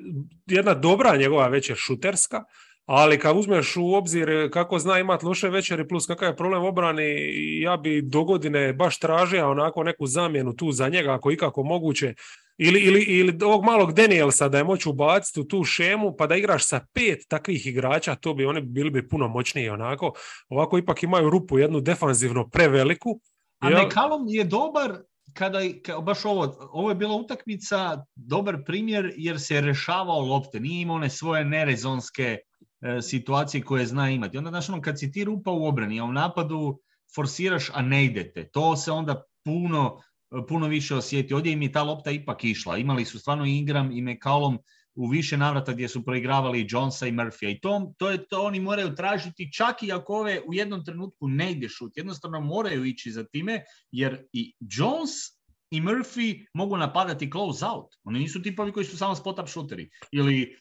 [0.45, 2.43] jedna dobra njegova večer šuterska,
[2.91, 7.03] ali kad uzmeš u obzir kako zna imati loše večeri plus kakav je problem obrani,
[7.61, 12.13] ja bi do godine baš tražio onako neku zamjenu tu za njega ako ikako moguće.
[12.57, 16.35] Ili, ili, ili ovog malog Danielsa da je moći ubaciti u tu šemu pa da
[16.35, 20.13] igraš sa pet takvih igrača, to bi oni bili bi puno moćniji onako.
[20.49, 23.19] Ovako ipak imaju rupu jednu defanzivno preveliku.
[23.59, 23.85] A Jel?
[23.85, 24.97] McCallum je dobar
[25.33, 30.59] kada, ka- baš ovo, ovo je bila utakmica, dobar primjer jer se je rešavao lopte,
[30.59, 32.37] nije imao one svoje nerezonske
[33.01, 34.37] situacije koje zna imati.
[34.37, 36.79] Onda, znaš, ono, kad si ti rupa u obrani, a u napadu
[37.15, 40.01] forsiraš, a ne idete, to se onda puno,
[40.47, 41.33] puno više osjeti.
[41.33, 42.77] Ovdje im je ta lopta ipak išla.
[42.77, 44.57] Imali su stvarno Ingram i McCallum
[44.95, 47.55] u više navrata gdje su proigravali Jonesa i Murphy.
[47.55, 51.27] I to, to je to oni moraju tražiti čak i ako ove u jednom trenutku
[51.27, 51.97] ne ide šut.
[51.97, 55.11] Jednostavno moraju ići za time jer i Jones
[55.71, 57.95] i Murphy mogu napadati close out.
[58.03, 59.89] Oni nisu tipovi koji su samo spot up šuteri.
[60.11, 60.57] Ili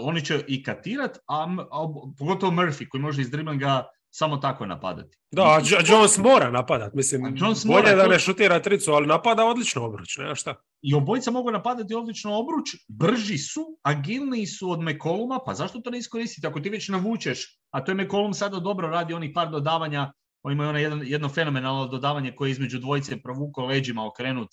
[0.00, 5.18] oni će i katirat, a, a pogotovo Murphy koji može iz driblinga samo tako napadati.
[5.30, 8.92] Da, a Jo- Jones mora napadat, mislim, A Jones bolje mora, da ne šutira tricu,
[8.92, 10.54] ali napada odlično obruč, nema šta.
[10.82, 15.90] I obojica mogu napadati odlično obruč, brži su, agilniji su od McColluma, pa zašto to
[15.90, 16.46] ne iskoristiti?
[16.46, 20.52] Ako ti već navučeš, a to je McCollum sada dobro radi, onih par dodavanja, on
[20.52, 24.48] ima ono jedno, jedno fenomenalno dodavanje koje je između dvojice provuko leđima okrenut,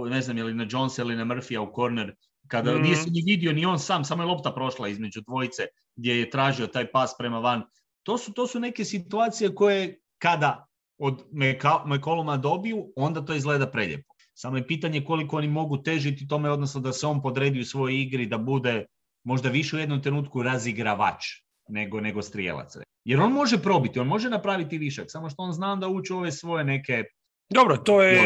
[0.00, 2.14] uh, ne znam je li na Jonesa ili na Murphy u korner,
[2.48, 2.82] kada Mhm.
[2.82, 5.62] nije se ni vidio ni on sam, samo je lopta prošla između dvojice
[5.96, 7.62] gdje je tražio taj pas prema van.
[8.02, 10.66] To su, to su neke situacije koje kada
[10.98, 11.22] od
[11.86, 14.14] McColluma dobiju, onda to izgleda preljepo.
[14.34, 18.00] Samo je pitanje koliko oni mogu težiti tome, odnosno da se on podredi u svojoj
[18.02, 18.84] igri, da bude
[19.24, 21.24] možda više u jednom trenutku razigravač
[21.68, 22.76] nego, nego strijelac.
[23.04, 26.18] Jer on može probiti, on može napraviti višak, samo što on zna da uče u
[26.18, 27.04] ove svoje neke...
[27.50, 28.18] Dobro, to je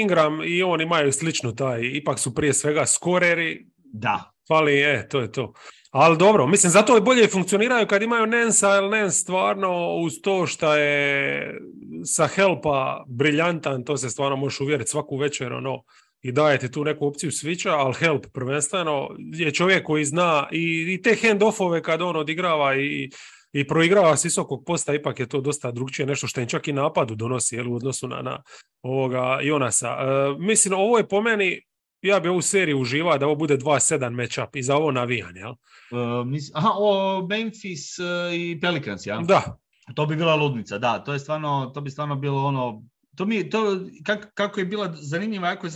[0.00, 5.20] Ingram i on imaju sličnu taj, ipak su prije svega skoreri, Da, fali, e, to
[5.20, 5.52] je to.
[5.90, 10.46] Ali dobro, mislim, zato je bolje funkcioniraju kad imaju Nensa, jer Nens stvarno uz to
[10.46, 11.60] što je
[12.04, 15.82] sa helpa briljantan, to se stvarno možeš uvjeriti svaku večer, ono,
[16.22, 20.94] i daje ti tu neku opciju svića, ali help prvenstveno je čovjek koji zna i,
[20.94, 23.10] i te hand-offove kad on odigrava i,
[23.52, 26.72] i proigrava s visokog posta, ipak je to dosta drugčije, nešto što im čak i
[26.72, 28.42] napadu donosi jel, u odnosu na, na
[28.82, 29.88] ovoga Jonasa.
[29.88, 31.60] E, mislim, ovo je po meni,
[32.02, 35.50] ja bi ovu seriju uživao da ovo bude 2-7 matchup i za ovo navijanje, jel?
[35.50, 39.18] uh, mis, aha, o Memphis uh, i Pelicans, ja?
[39.18, 39.56] Da,
[39.94, 42.82] To bi bila ludnica, da, to je stvarno, to bi stvarno bilo ono,
[43.16, 45.72] to mi je, to, kak, kako je bila zanimljiva, ako je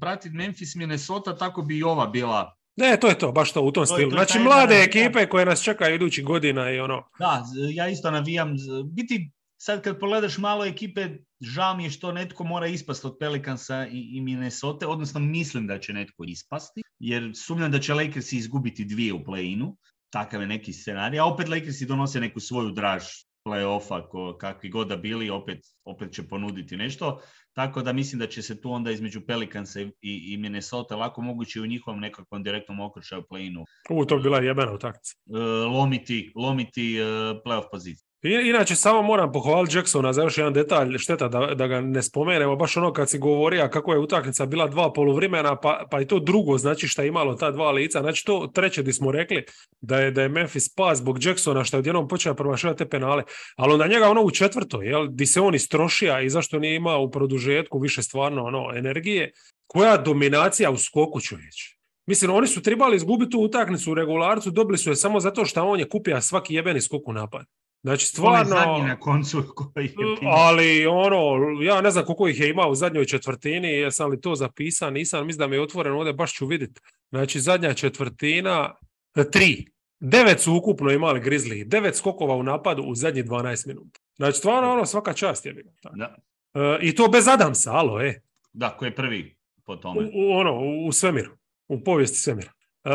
[0.00, 2.55] pratiti Memphis Minnesota, tako bi i ova bila.
[2.76, 4.10] Ne, to je to, baš to u tom To stilu.
[4.10, 8.54] to Znači, mlade ekipe koje nas čekaju idućih godina i ono, Da, ja isto navijam,
[8.84, 11.08] biti sad kad pogledaš malo ekipe,
[11.40, 15.78] žao mi je što netko mora ispasti od Pelicansa i, i Minnesota, odnosno mislim da
[15.78, 19.76] će netko ispasti, jer sumnjam da će Lakers izgubiti dvije u play-inu,
[20.10, 23.04] takav je neki scenarij, a opet Lakersi donose neku svoju draž
[23.46, 27.20] play-offa, ko, kakvi god da bili, opet, opet će ponuditi nešto.
[27.56, 31.60] Tako da mislim da će se tu onda između Pelicansa i, i Minnesota lako moguće
[31.60, 33.64] u njihovom nekakvom direktnom okršaju play-inu.
[33.90, 35.14] U, to bi bila jebena utakmica.
[35.26, 37.06] E, lomiti, lomiti uh,
[37.44, 38.05] playoff poziciju.
[38.22, 42.56] Inače, samo moram pohvaliti Jacksona za još jedan detalj, šteta da, da ga ne spomenemo,
[42.56, 46.18] baš ono kad si govorio kako je utakmica bila dva poluvremena, pa, pa i to
[46.18, 49.44] drugo, znači šta je imalo ta dva lica, znači to treće di smo rekli
[49.80, 53.22] da je, da je Memphis pas zbog Jacksona što je odjednom počeo promašati te penale,
[53.56, 57.02] ali onda njega ono u četvrtoj, jel, di se on istrošija i zašto nije imao
[57.02, 59.32] u produžetku više stvarno ono energije,
[59.66, 61.76] koja dominacija u skoku čovječ.
[62.06, 65.64] Mislim, oni su trebali izgubiti tu utakmicu u regularcu, dobili su je samo zato što
[65.64, 67.46] on je kupio svaki jebeni skok napad.
[67.86, 68.54] Znači, stvarno...
[68.86, 73.68] na koncu koji Ali, ono, ja ne znam koliko ih je imao u zadnjoj četvrtini,
[73.68, 76.80] jesam li to zapisao, nisam, mislim da mi je otvoren ovdje, baš ću vidjeti.
[77.10, 78.74] Znači, zadnja četvrtina,
[79.16, 79.66] e, tri.
[80.00, 84.00] Devet su ukupno imali Grizzly, devet skokova u napadu u zadnjih 12 minuta.
[84.16, 85.70] Znači, stvarno, ono, svaka čast je bilo.
[85.94, 86.16] Da.
[86.54, 88.20] E, I to bez Adamsa, alo, e.
[88.52, 90.00] Da, koji je prvi po tome.
[90.00, 91.36] U, u ono, u svemiru,
[91.68, 92.52] u povijesti svemira.
[92.86, 92.92] Uh,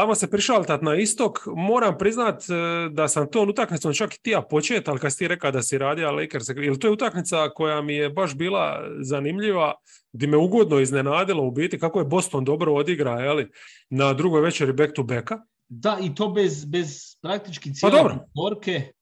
[0.00, 1.38] ajmo se prišaltat na istok.
[1.46, 5.18] Moram priznat uh, da sam to utakmicom čak i ti ja počet, ali kad si
[5.18, 8.82] ti rekao da si radio Lakers, ili to je utakmica koja mi je baš bila
[9.00, 9.74] zanimljiva,
[10.12, 13.50] gdje me ugodno iznenadilo u biti kako je Boston dobro odigra jeli,
[13.90, 15.38] na drugoj večeri back to backa.
[15.68, 18.18] Da, i to bez, bez praktički cijele pa dobro.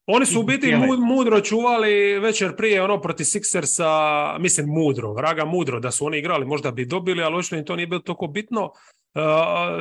[0.06, 5.80] Oni su u biti mudro čuvali večer prije ono proti Sixersa, mislim mudro, vraga mudro
[5.80, 8.72] da su oni igrali, možda bi dobili, ali očito im to nije bilo toliko bitno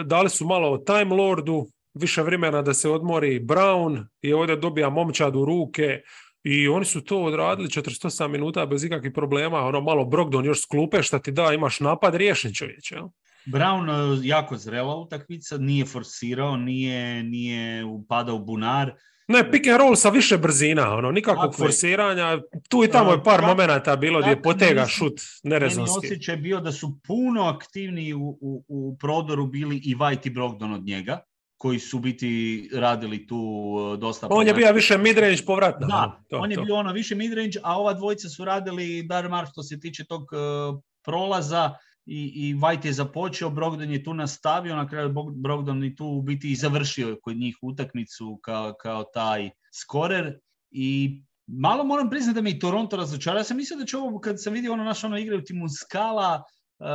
[0.05, 5.35] dali su malo Time Lordu, više vremena da se odmori Brown i ovdje dobija momčad
[5.35, 6.01] u ruke
[6.43, 11.03] i oni su to odradili 48 minuta bez ikakvih problema, ono malo Brogdon još sklupe
[11.03, 12.91] šta ti da, imaš napad, riješen čovječ.
[12.91, 13.09] Ja?
[13.45, 18.93] Brown e, jako zrela utakmica, nije forsirao, nije, nije upadao u bunar.
[19.27, 22.39] Ne, pick and roll sa više brzina, ono, nikakvog forsiranja.
[22.69, 25.97] Tu i tamo je par momenata bilo gdje potega šut nerezonski.
[25.97, 30.29] Meni osjećaj bio da su puno aktivniji u, u, u prodoru bili i White i
[30.29, 31.19] Brogdon od njega
[31.57, 34.27] koji su biti radili tu uh, dosta...
[34.29, 35.87] On je bio više midrange povratno.
[35.87, 39.47] Da, ono, to, on je bio ono više midrange, a ova dvojica su radili Darmar
[39.51, 41.73] što se tiče tog uh, prolaza
[42.07, 46.21] i, i White je započeo, Brogdon je tu nastavio, na kraju Brogdon je tu u
[46.21, 49.49] biti i završio kod njih utakmicu kao, kao taj
[49.81, 50.39] skorer
[50.71, 53.39] i malo moram priznati da mi i Toronto razočara.
[53.39, 56.43] Ja sam mislio da će ovo, kad sam vidio ono naš ono igraju ti Muskala,
[56.79, 56.87] Uh,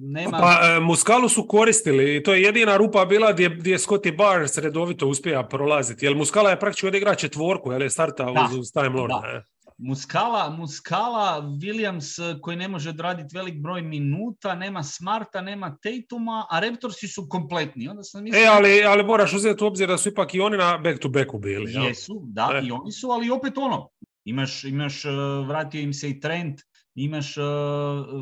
[0.00, 0.38] nema...
[0.38, 4.58] Pa, e, Muskalu su koristili i to je jedina rupa bila gdje, gdje Scotty Barnes
[4.58, 6.06] redovito uspija prolaziti.
[6.06, 9.12] Jer Muskala je praktično odigra četvorku, jer je starta uz, uz Time Lord.
[9.78, 16.46] Muskala, Muskala, Williams eh, koji ne može odraditi velik broj minuta, nema Smarta, nema Tatuma,
[16.50, 17.88] a Raptorsi su kompletni.
[17.88, 18.42] Onda sam mislio...
[18.42, 21.72] E, ali, ali moraš uzeti u obzir da su ipak i oni na back-to-backu bili.
[21.72, 22.66] Jesu, da, e.
[22.66, 23.88] i oni su, ali opet ono.
[24.24, 25.10] Imaš, imaš eh,
[25.48, 26.54] vratio im se i trend,
[26.94, 27.44] imaš uh,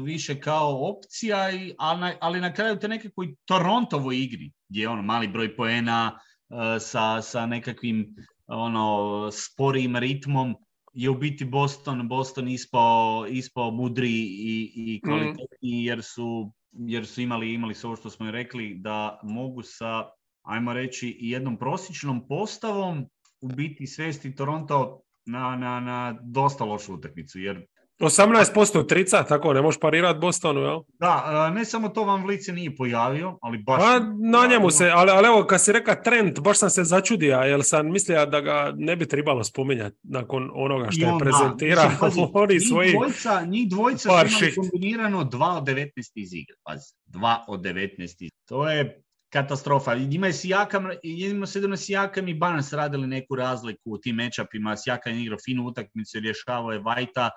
[0.05, 4.89] više kao opcija, i, ali, na, ali na kraju te nekakvoj Torontovoj igri, gdje je
[4.89, 8.15] ono mali broj poena uh, sa, sa nekakvim
[8.47, 10.55] ono sporijim ritmom,
[10.93, 17.21] je u biti Boston, Boston ispao, ispao mudri i, i kvalitetni jer, su, jer su
[17.21, 20.05] imali, imali sve ovo što smo rekli da mogu sa,
[20.43, 23.07] ajmo reći, jednom prosječnom postavom
[23.41, 27.67] u biti svesti Toronto na, na, na dosta lošu utakmicu, jer
[28.01, 30.81] 18% trica, tako ne možeš parirati Bostonu, jel?
[30.99, 33.81] Da, ne samo to vam lice nije pojavio, ali baš...
[33.81, 34.01] Pa,
[34.31, 37.61] na njemu se, ali, ali evo, kad si reka trend, baš sam se začudio, jer
[37.65, 41.91] sam mislio da ga ne bi trebalo spominjati nakon onoga što je prezentirao.
[42.43, 42.93] Oni svoji...
[42.93, 46.57] Dvojca, njih dvojca su imali kombinirano 2 od 19 iz igre.
[46.63, 49.03] Pazi, 2 od 19 To je
[49.33, 49.95] katastrofa.
[49.95, 54.77] Njima je Sijakam, jedino se jedino Sijakam i Barnes radili neku razliku u tim matchupima.
[54.77, 57.31] Sijakam je igrao finu utakmicu, rješavao je Vajta,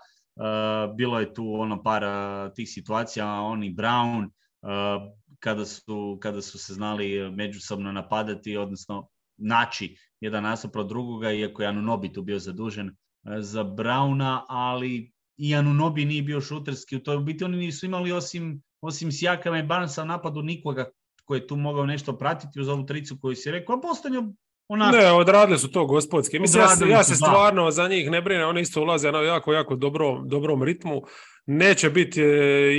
[0.98, 6.60] bilo je tu ono par eh, tih situacija, oni Brown, eh, kada su, kada su
[6.60, 12.96] se znali međusobno napadati, odnosno naći jedan nasuprot drugoga, iako je Anunobi tu bio zadužen
[13.40, 16.96] za Brauna, ali i Anunobi nije bio šuterski.
[16.96, 20.86] U toj biti oni nisu imali osim, osim Sjakama i Barnesa napadu nikoga
[21.26, 24.36] koji je tu mogao nešto pratiti uz ovu tricu koju si rekao, a Boston
[24.70, 26.40] Ne, odradili su to gospodski.
[26.40, 29.54] Mislim, ja, se, ja se stvarno za njih ne brine, oni isto ulaze na jako,
[29.54, 31.02] jako dobrom, dobrom ritmu.
[31.46, 32.26] Neće biti e,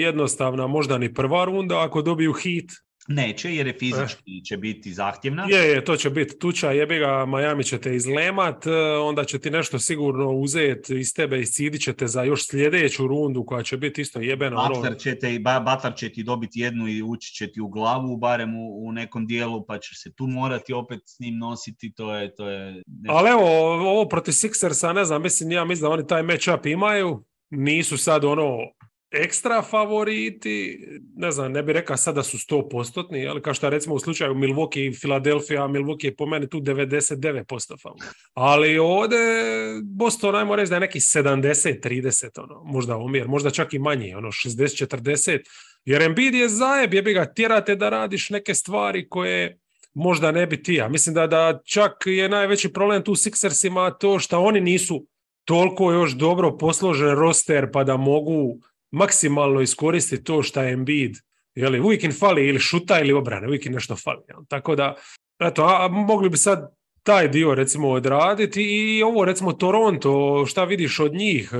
[0.00, 2.70] jednostavna možda ni prva runda ako dobiju hit.
[3.08, 5.46] Neće, jer je fizički će biti zahtjevna.
[5.48, 9.38] Je, je, to će biti tuča, jebi ga, Miami će te izlemat, e, onda će
[9.38, 13.76] ti nešto sigurno uzeti iz tebe, iscidit će te za još sljedeću rundu koja će
[13.76, 14.56] biti isto jebena.
[14.56, 17.68] ono- Butler će, te, Ba- Butler će ti dobiti jednu i ući će ti u
[17.68, 21.92] glavu, barem u, u nekom dijelu, pa će se tu morati opet s njim nositi,
[21.94, 22.34] to je...
[22.34, 23.42] To je nešto- Ali evo,
[23.90, 28.24] ovo protiv Sixersa, ne znam, mislim, ja mislim da oni taj matchup imaju, nisu sad
[28.24, 28.58] ono
[29.10, 30.86] ekstra favoriti,
[31.16, 34.34] ne znam, ne bi rekao sad da su 100%, ali kao što recimo u slučaju
[34.34, 38.04] Milwaukee i Philadelphia, Milwaukee je po meni tu 99% favorit.
[38.34, 39.18] Ali ovdje
[39.82, 44.28] Boston, ajmo reći da je neki 70-30, ono, možda omjer, možda čak i manji, ono
[44.28, 45.38] 60-40,
[45.84, 49.58] jer Embiid je zajeb, jebi ga, tjerate da radiš neke stvari koje
[49.94, 50.74] možda ne bi ti.
[50.74, 55.06] Ja mislim da, da čak je najveći problem tu Sixersima to što oni nisu
[55.44, 58.58] toliko još dobro posložen roster pa da mogu
[58.96, 61.16] maksimalno iskoristiti to što je Embiid.
[61.54, 64.22] Jeli, uvijek im fali ili šuta ili obrane, uvijek im nešto fali.
[64.28, 64.38] jel?
[64.48, 64.94] Tako da,
[65.38, 70.64] eto, a, a mogli bi sad taj dio recimo odraditi i ovo recimo Toronto, šta
[70.64, 71.50] vidiš od njih?
[71.52, 71.56] E,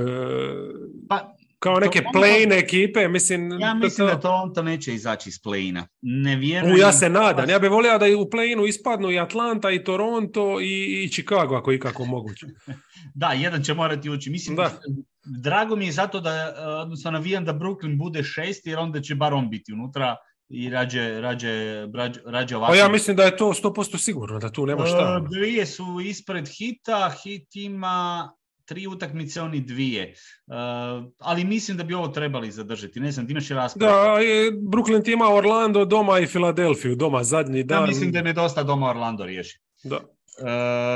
[1.09, 3.51] Pa, Kao neke play ekipe, mislim...
[3.59, 5.83] ja mislim da Toronto neće izaći iz play-ina.
[6.01, 6.75] Ne vjerujem.
[6.75, 7.49] U, ja se nadam.
[7.49, 11.55] Ja bih volio da i u play ispadnu i Atlanta i Toronto i, i Chicago
[11.55, 12.45] ako ikako moguće.
[13.15, 14.29] Da, jedan će morati ući.
[14.29, 14.71] Mislim, Da.
[15.43, 19.15] Drago mi je zato da, eh, odnosno navijam da Brooklyn bude šest, jer onda će
[19.15, 20.15] bar on biti unutra
[20.49, 22.71] i rađe, rađe, rađe, rađe ovako.
[22.71, 25.21] Pa ja mislim da je to 100% sigurno, da tu nema šta.
[25.25, 28.31] E, Dvije su ispred hita, hit ima
[28.65, 30.03] tri utakmice, oni dvije.
[30.03, 30.13] E,
[31.19, 32.99] ali mislim da bi ovo trebali zadržati.
[32.99, 33.93] Ne znam, ti imaš i raspravu.
[33.93, 37.87] Da, je, Brooklyn ti ima Orlando doma i Filadelfiju doma zadnji Ja dan.
[37.87, 39.59] mislim da ne dosta doma Orlando riješi.
[39.83, 39.99] Da.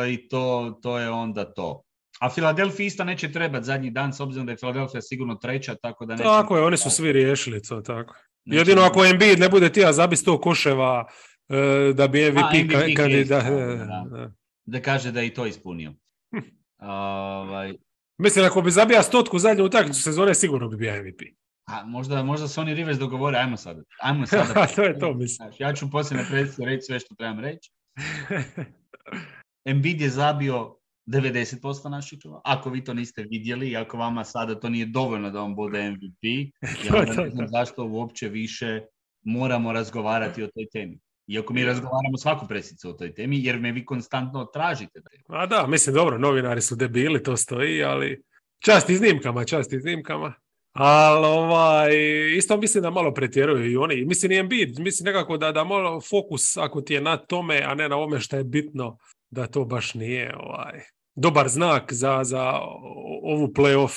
[0.02, 1.84] E, I to, to je onda to.
[2.22, 6.06] A Philadelphia isto neće trebati zadnji dan, s obzirom da je Philadelphia sigurno treća, tako
[6.06, 6.24] da neće...
[6.24, 8.16] Tako je, oni su svi riješili to tako.
[8.46, 11.06] neće- Jedino ako Embiid ne bude tija zabi 100 koševa
[11.50, 13.44] e, da bi MVP, MVP ka- kandidat.
[13.44, 14.06] e, da.
[14.10, 14.32] da.
[14.66, 15.94] Da kaže da je i to ispunio.
[16.36, 16.40] Hm.
[16.80, 17.74] Ovaj,
[18.18, 21.22] Mislim, ako bi zabija stotku zadnju utakmicu sezone, sigurno bi bio MVP.
[21.68, 23.82] a možda, možda se oni Rivers dogovore, ajmo sada.
[24.02, 24.68] Ajmo sada.
[24.76, 25.50] to je to, mislim.
[25.60, 26.24] Ja ću poslije
[26.58, 27.72] na reći sve što trebam reći.
[29.66, 30.76] Embiid je zabio
[31.06, 32.42] 90% naših čuva.
[32.44, 35.92] Ako vi to niste vidjeli i ako vama sada to nije dovoljno da on bude
[35.92, 36.24] MVP,
[36.88, 38.82] ja ne znam zašto uopće više
[39.24, 41.00] moramo razgovarati o toj temi.
[41.28, 45.00] Iako mi razgovaramo svaku presicu o toj temi, jer me vi konstantno tražite.
[45.00, 48.22] Da A da, mislim, dobro, novinari su debili, to stoji, ali
[48.60, 50.34] čast iznimkama, čast iznimkama.
[50.74, 51.92] Ali ovaj,
[52.38, 54.06] isto mislim da malo pretjeruju i oni.
[54.06, 57.76] Mislim, i Embiid, mislim nekako da, da malo fokus, ako ti je na tome, a
[57.76, 58.98] ne na ovome što je bitno,
[59.32, 60.82] da to baš nije ovaj,
[61.16, 62.60] dobar znak za, za
[63.24, 63.94] ovu playoff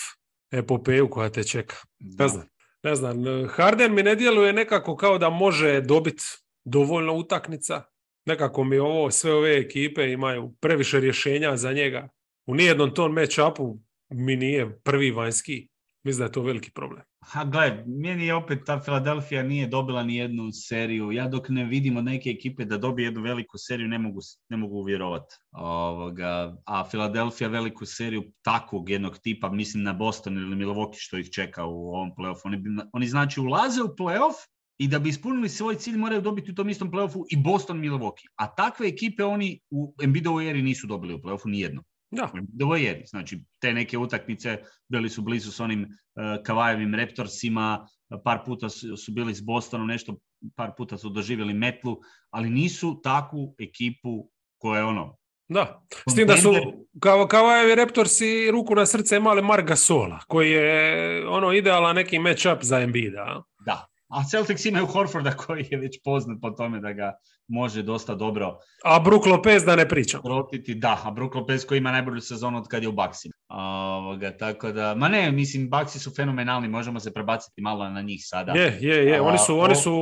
[0.53, 1.77] epopeju koja te čeka.
[1.99, 2.47] Ne znam.
[2.83, 3.17] Ne znam,
[3.49, 6.25] Harden mi ne djeluje nekako kao da može dobiti
[6.65, 7.83] dovoljno utakmica.
[8.27, 12.09] Nekako mi ovo, sve ove ekipe imaju previše rješenja za njega.
[12.47, 13.79] U nijednom tom match-upu
[14.09, 15.69] mi nije prvi vanjski.
[16.03, 17.03] Mislim da je to veliki problem.
[17.27, 21.13] Ha, gled, meni je opet ta Philadelphia nije dobila ni jednu seriju.
[21.13, 24.57] Ja dok ne vidim od neke ekipe da dobije jednu veliku seriju, ne mogu, ne
[24.57, 25.35] mogu uvjerovati.
[25.53, 31.31] Ovoga, a Philadelphia veliku seriju takvog jednog tipa, mislim na Boston ili Milwaukee što ih
[31.31, 32.41] čeka u ovom playoffu.
[32.45, 32.63] Oni,
[32.93, 34.35] oni znači ulaze u playoff
[34.79, 38.29] i da bi ispunili svoj cilj moraju dobiti u tom istom playoffu i Boston Milwaukee.
[38.37, 41.83] A takve ekipe oni u Embiidovoj eri nisu dobili u playoffu nijedno.
[42.15, 44.59] Da, Ovo je, znači te neke utakmice
[44.89, 47.89] bili su blizu s onim uh, Kavajevim Raptorsima,
[48.25, 50.17] par puta su, su bili s Bostonom, nešto,
[50.57, 51.99] par puta su doživjeli metlu,
[52.31, 55.17] ali nisu takvu ekipu koja je ono,
[55.49, 55.83] da.
[56.11, 56.53] S tim da su,
[57.01, 62.19] kao, kao je Raptorsi ruku na srce imali Mark Gasola, koji je ono idealan neki
[62.19, 63.43] match-up za Embiida.
[63.67, 63.94] da.
[64.15, 67.13] A Celtics imaju Horforda koji je već poznat po tome da ga
[67.49, 70.21] može dosta dobro A Brook Lopez da ne pričam.
[70.25, 70.75] rotiti.
[70.75, 73.35] Da, a Brook Lopez koji ima najbolju sezonu od kad je u Baksima.
[73.49, 78.21] Ovoga, tako da, ma ne, mislim, Baksi su fenomenalni, možemo se prebaciti malo na njih
[78.25, 78.53] sada.
[78.53, 79.21] Je, je, je.
[79.21, 79.93] Oni A, su, oni su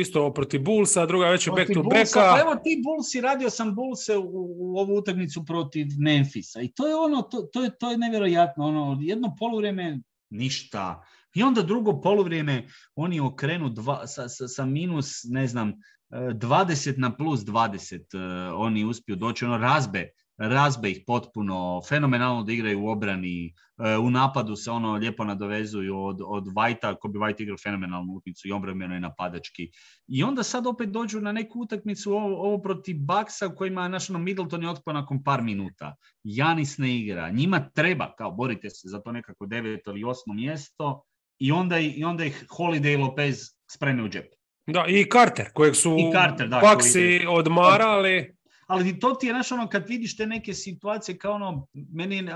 [0.00, 2.20] isto protiv Bullsa, druga već je back to backa.
[2.20, 4.24] Pa evo ti Bullsi, radio sam Bullse u,
[4.58, 8.64] u ovu utakmicu protiv Memfisa i to je ono, to, to, je, to je nevjerojatno,
[8.66, 10.00] ono, jedno poluvrijeme
[10.30, 11.02] ništa.
[11.34, 16.98] I onda drugo poluvrijeme oni okrenu dva, sa, sa, sa minus, ne znam, eh, 20
[16.98, 22.84] na plus 20 eh, oni uspiju doći, ono razbe, razbe ih potpuno, fenomenalno da igraju
[22.84, 23.54] u obrani,
[23.84, 28.12] eh, u napadu se ono lijepo nadovezuju od, od Vajta, ko bi Vajt igrao fenomenalnu
[28.12, 29.70] utakmicu i obrambeno i napadački.
[30.08, 34.10] I onda sad opet dođu na neku utakmicu ovo, ovo protiv Baksa u kojima naš
[34.10, 35.94] ono Middleton je otpao nakon par minuta.
[36.24, 37.30] Janis ne igra.
[37.30, 41.02] Njima treba, kao borite se za to nekako deveto ili osmo mjesto
[41.42, 43.40] i onda, i onda ih Holiday i Lopez
[43.70, 44.32] spreme u džep.
[44.66, 48.36] Da, i Carter, kojeg su I Carter, da, Paksi koji- odmarali.
[48.66, 52.32] Ali to ti je, znaš, ono, kad vidiš te neke situacije kao ono, meni e,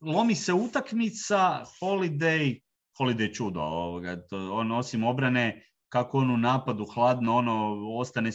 [0.00, 2.60] lomi se utakmica, Holiday,
[2.98, 8.30] Holiday čudo, ovoga, to, on osim obrane, kako on u napadu hladno, ono, ostane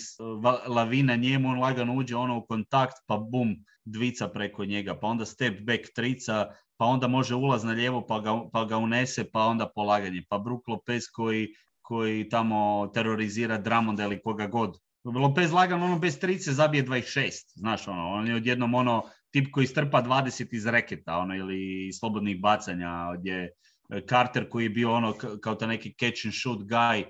[0.68, 3.56] lavina njemu, on lagano uđe ono u kontakt, pa bum,
[3.86, 6.48] dvica preko njega, pa onda step back trica,
[6.78, 10.38] pa onda može ulaz na lijevo, pa ga, pa ga unese, pa onda polaganje, pa
[10.38, 11.48] Brook Lopez koji,
[11.82, 14.78] koji tamo terorizira Dramonda ili koga god.
[15.04, 19.68] Lopez lagano ono bez trice zabije 26, znaš ono, on je odjednom ono tip koji
[19.68, 23.52] strpa 20 iz reketa, ono, ili slobodnih bacanja, gdje
[23.90, 27.04] e, Carter koji je bio ono kao ta neki catch and shoot guy,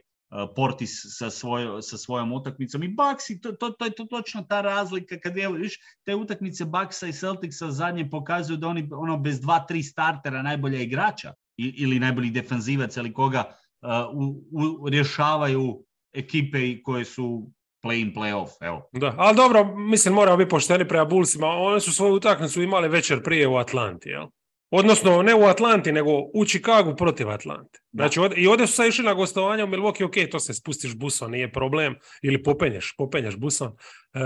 [0.55, 4.61] Portis sa, svoj, sa svojom utakmicom i Baxi, to, to, to je to točno ta
[4.61, 9.39] razlika kad je, viš, te utakmice Baxa i Celticsa zadnje pokazuju da oni ono bez
[9.41, 16.82] dva, tri startera najbolja igrača ili najboljih defanzivaca ili koga e, u, u, rješavaju ekipe
[16.84, 17.51] koje su
[17.84, 18.89] play-in, play-off, evo.
[18.91, 21.47] Da, ali dobro, mislim, moramo biti pošteni prema Bullsima.
[21.47, 24.28] Oni su svoju utakmicu imali večer prije u Atlanti, jel?
[24.72, 27.80] Odnosno, ne u Atlanti, nego u Chicagu protiv Atlante.
[27.93, 30.95] Znači, od- i ovdje su sad išli na gostovanje u Milwaukee, ok, to se spustiš
[30.95, 33.68] busom, nije problem, ili popenješ, popenješ busom.
[34.13, 34.20] E,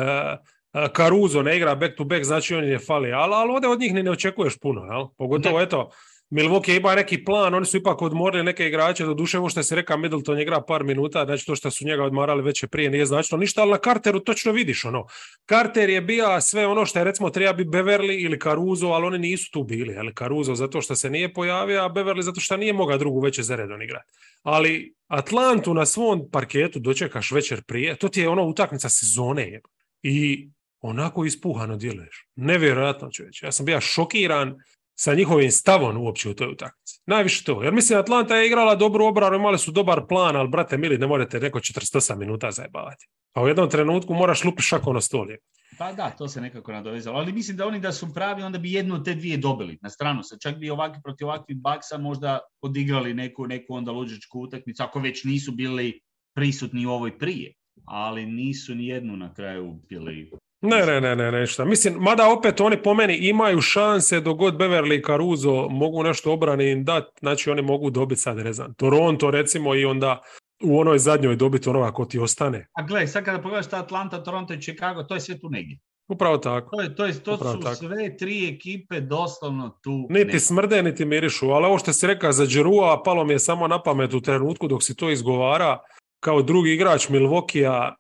[0.74, 3.80] e, Caruso ne igra back to back, znači on je fali, ali, ali ovdje od
[3.80, 5.08] njih ni ne očekuješ puno, jel?
[5.18, 5.64] Pogotovo, Ne.
[5.64, 5.90] eto,
[6.32, 9.76] Milwaukee ima neki plan, oni su ipak odmorili neke igrače, do duše ovo što si
[9.76, 13.06] rekao, Middleton igra par minuta, znači to što su njega odmarali već je prije nije
[13.06, 15.06] značilo ništa, ali na Carteru točno vidiš ono.
[15.50, 19.20] Carter je bio sve ono što je recimo treba bi Beverly ili Caruso, ali oni
[19.20, 22.74] nisu tu bili, ali Caruso zato što se nije pojavio, a Beverly zato što nije
[22.74, 24.12] mogao drugu večer za redom igrati.
[24.44, 29.62] Ali Atlantu na svom parketu dočekaš večer prije, to ti je ono utakmica sezone je.
[30.04, 30.50] I
[30.82, 32.28] onako ispuhano djeluješ.
[32.36, 33.46] Nevjerojatno čovječe.
[33.46, 34.56] Ja sam bio šokiran
[34.96, 37.02] sa njihovim stavom uopće u toj utakmici.
[37.06, 37.64] Najviše to.
[37.64, 41.08] Jer mislim, Atlanta je igrala dobru obranu, imali su dobar plan, ali brate mili, ne
[41.08, 43.08] morate neko 48 minuta zajebavati.
[43.34, 45.30] A u jednom trenutku moraš lupiti šako na stol.
[45.30, 45.38] je.
[45.78, 47.18] Pa da, to se nekako nadovezalo.
[47.18, 49.90] Ali mislim da oni da su pravi, onda bi jednu od te dvije dobili na
[49.90, 50.38] stranu se.
[50.42, 55.24] Čak bi ovakvi protiv ovakvih baksa možda odigrali neku, neku onda luđičku utakmicu, ako već
[55.24, 56.00] nisu bili
[56.36, 57.54] prisutni u ovoj prije.
[57.86, 60.32] Ali nisu ni jednu na kraju bili.
[60.62, 61.66] Ne, ne, ne, ne, nešto.
[61.66, 66.34] Mislim, mada opet oni po meni imaju šanse dok god Beverly i Caruso mogu nešto
[66.34, 70.22] obrani im dat, znači oni mogu dobiti sad, ne znam, Toronto recimo i onda
[70.64, 72.68] u onoj zadnjoj dobiti onoga ko ti ostane.
[72.74, 75.80] A gle, sad kada pogledaš ta Atlanta, Toronto i Chicago, to je sve tu negdje.
[76.08, 76.76] Upravo tako.
[76.76, 77.76] To, je, to, je, to Upravo su tako.
[77.76, 79.92] sve tri ekipe doslovno tu.
[79.92, 80.40] Niti negdje.
[80.40, 83.84] smrde, niti mirišu, ali ovo što si rekao za Džerua, palo mi je samo na
[83.84, 85.80] pamet u trenutku dok si to izgovara,
[86.20, 87.96] kao drugi igrač Milvokija,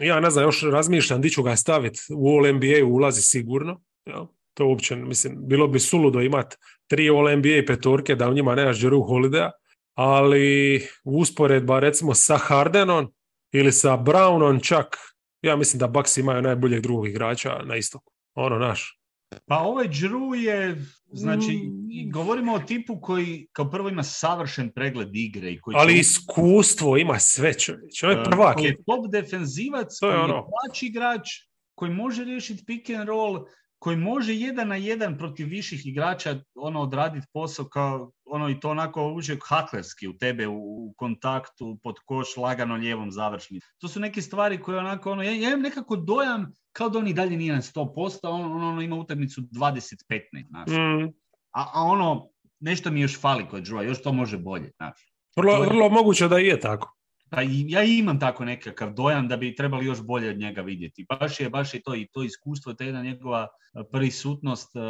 [0.00, 4.26] ja ne znam, još razmišljam di ću ga staviti, u All NBA ulazi sigurno, jel?
[4.54, 8.78] to uopće, mislim, bilo bi suludo imati tri All NBA petorke da u njima nemaš
[8.78, 9.50] Džeru Holidaya,
[9.94, 13.12] ali usporedba recimo sa Hardenom
[13.52, 14.96] ili sa Brownom čak,
[15.42, 18.12] ja mislim da Bucks imaju najboljeg drugog igrača na istoku.
[18.34, 18.97] Ono naš.
[19.46, 22.10] Pa ovaj Drew je, znači, Mm.
[22.10, 26.96] govorimo o tipu koji kao prvo ima savršen pregled igre i koji Ali će- iskustvo
[26.96, 28.02] ima sve čovječ.
[28.02, 28.54] On je e, prvak.
[28.54, 30.46] koji je top defenzivac, To je koji je ono.
[30.46, 31.28] plaći igrač,
[31.74, 33.44] koji može riješiti pick and roll,
[33.78, 38.70] koji može jedan na jedan protiv viših igrača ono odraditi posao kao ono i to
[38.70, 43.60] onako uđe haklerski u tebe u, u kontaktu pod koš lagano lijevom završni.
[43.78, 47.08] To su neke stvari koje onako ono ja, ja imam nekako dojam kao da on
[47.08, 50.70] i dalje nije na 100%, a on, on, ono ima utakmicu 20-15, znaš.
[50.70, 51.08] Mm,
[51.50, 52.28] A, a ono,
[52.60, 55.12] nešto mi još fali kod Drewa, još to može bolje, znaš.
[55.36, 56.97] vrlo, vrlo moguće da je tako.
[57.30, 61.06] Pa ja imam tako nekakav dojam da bi trebali još bolje od njega vidjeti.
[61.08, 64.80] Baš je, baš je to i to iskustvo, je jedna njegova e, prisutnost e,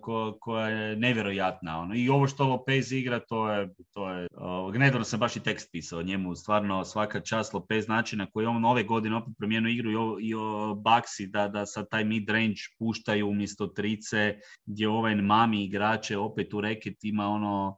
[0.00, 1.78] ko- koja je nevjerojatna.
[1.78, 1.94] Ono.
[1.94, 4.28] I ovo što Lopez igra, to je, to je
[4.66, 8.26] uh, nedavno sam baš i tekst pisao o njemu, stvarno svaka čast Lopez način na
[8.26, 11.88] koji on ove godine opet promijenio igru i o, i o Baxi da, da sad
[11.90, 14.34] taj mid range puštaju umjesto trice,
[14.66, 17.76] gdje ovaj mami igrače opet u reket ima ono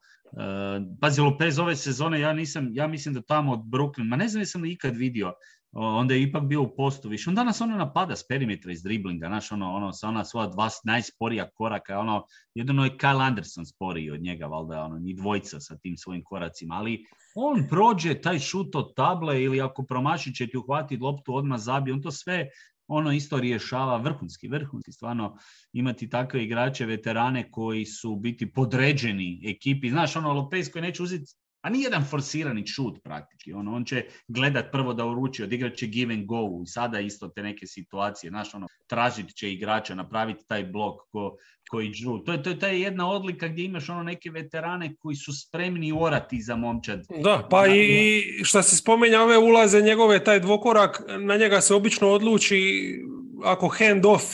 [1.00, 4.40] pazi, Lopez ove sezone, ja nisam, ja mislim da tamo od Brooklyn, ma ne znam
[4.40, 5.32] jesam li ikad vidio,
[5.72, 7.30] onda je ipak bio u postu više.
[7.30, 10.68] On danas ono napada s perimetra iz driblinga, znaš, ono, ono, sa ona svoja dva
[10.84, 12.24] najsporija koraka, ono,
[12.54, 16.74] jedino je Kyle Anderson sporiji od njega, valjda, ono, ni dvojca sa tim svojim koracima,
[16.74, 17.04] ali
[17.34, 21.94] on prođe taj šut od table ili ako promaši će ti uhvatiti loptu, odmah zabije,
[21.94, 22.48] on to sve
[22.86, 25.36] ono isto rješava vrhunski, vrhunski, stvarno
[25.72, 29.90] imati takve igrače, veterane koji su biti podređeni ekipi.
[29.90, 31.32] Znaš, ono Lopez koji neće uzeti
[31.64, 33.52] a nije jedan forsirani šut praktički.
[33.52, 37.28] On, on će gledat prvo da uruči, odigrat će give and go i sada isto
[37.28, 38.30] te neke situacije.
[38.30, 41.36] Znaš, ono, tražit će igrača, napraviti taj blok ko,
[41.70, 42.18] koji džu.
[42.18, 45.32] To je, to, je, to je jedna odlika gdje imaš ono neke veterane koji su
[45.32, 47.06] spremni orati za momčad.
[47.22, 52.08] Da, pa i što se spomenja ove ulaze njegove, taj dvokorak, na njega se obično
[52.08, 52.60] odluči
[53.44, 54.24] ako hand off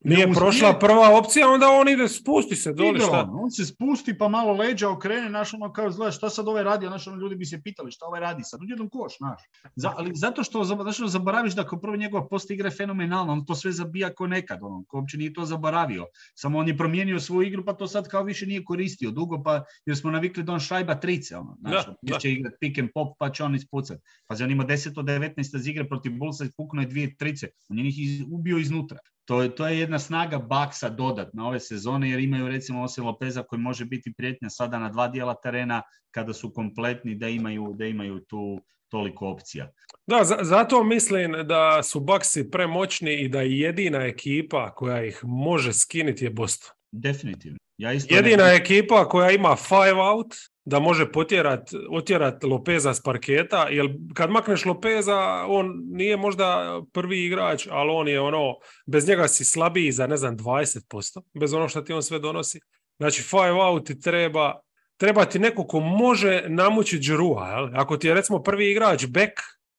[0.00, 3.22] nije prošla prva opcija, onda on ide, spusti se doli, Ide šta?
[3.22, 6.64] on, on se spusti pa malo leđa okrene, naš ono kao zgleda šta sad ovaj
[6.64, 9.42] radi, znaš ono ljudi bi se pitali šta ovaj radi sad, odjednom koš, znaš.
[9.76, 13.32] Za, ali zato što, zato što zaboraviš da kao prvo njegova post igra je fenomenalna,
[13.32, 16.06] on to sve zabija ko nekad, ono, ko uopće nije to zaboravio.
[16.34, 19.64] Samo on je promijenio svoju igru pa to sad kao više nije koristio dugo, pa
[19.86, 23.08] jer smo navikli da on šajba trice, ono, znaš, Da, će igrat pick and pop
[23.18, 23.98] pa će on ispucat.
[24.26, 27.48] Pazi, on ima 10 od 19 iz igre protiv Bullsa i puknuo je dvije trice,
[27.68, 28.98] on je njih iz- ubio iznutra.
[29.28, 33.42] To je, to je jedna snaga baksa dodatna ove sezone jer imaju recimo Ose Lopeza
[33.42, 37.84] koji može biti prijetnja sada na dva dijela terena kada su kompletni da imaju, da
[37.86, 39.70] imaju tu toliko opcija.
[40.06, 45.72] Da, za- zato mislim da su Bucksi premoćni i da jedina ekipa koja ih može
[45.72, 46.70] skiniti je Boston.
[46.92, 47.58] Definitivno.
[47.78, 50.34] Ja isto Jedina ne- ekipa koja ima five out,
[50.68, 57.24] da može potjerat, otjerat Lopeza s parketa, jer kad makneš Lopeza, on nije možda prvi
[57.24, 58.54] igrač, ali on je ono,
[58.86, 62.60] bez njega si slabiji za ne znam 20%, bez ono što ti on sve donosi.
[62.98, 64.60] Znači five out ti treba,
[64.96, 67.68] treba ti neko ko može namučiti Džrua, jel?
[67.74, 69.32] Ako ti je recimo prvi igrač back,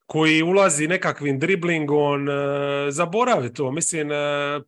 [0.10, 2.32] koji ulazi nekakvim driblingom, e,
[2.89, 3.72] zaboravi to.
[3.72, 4.16] Mislim, e,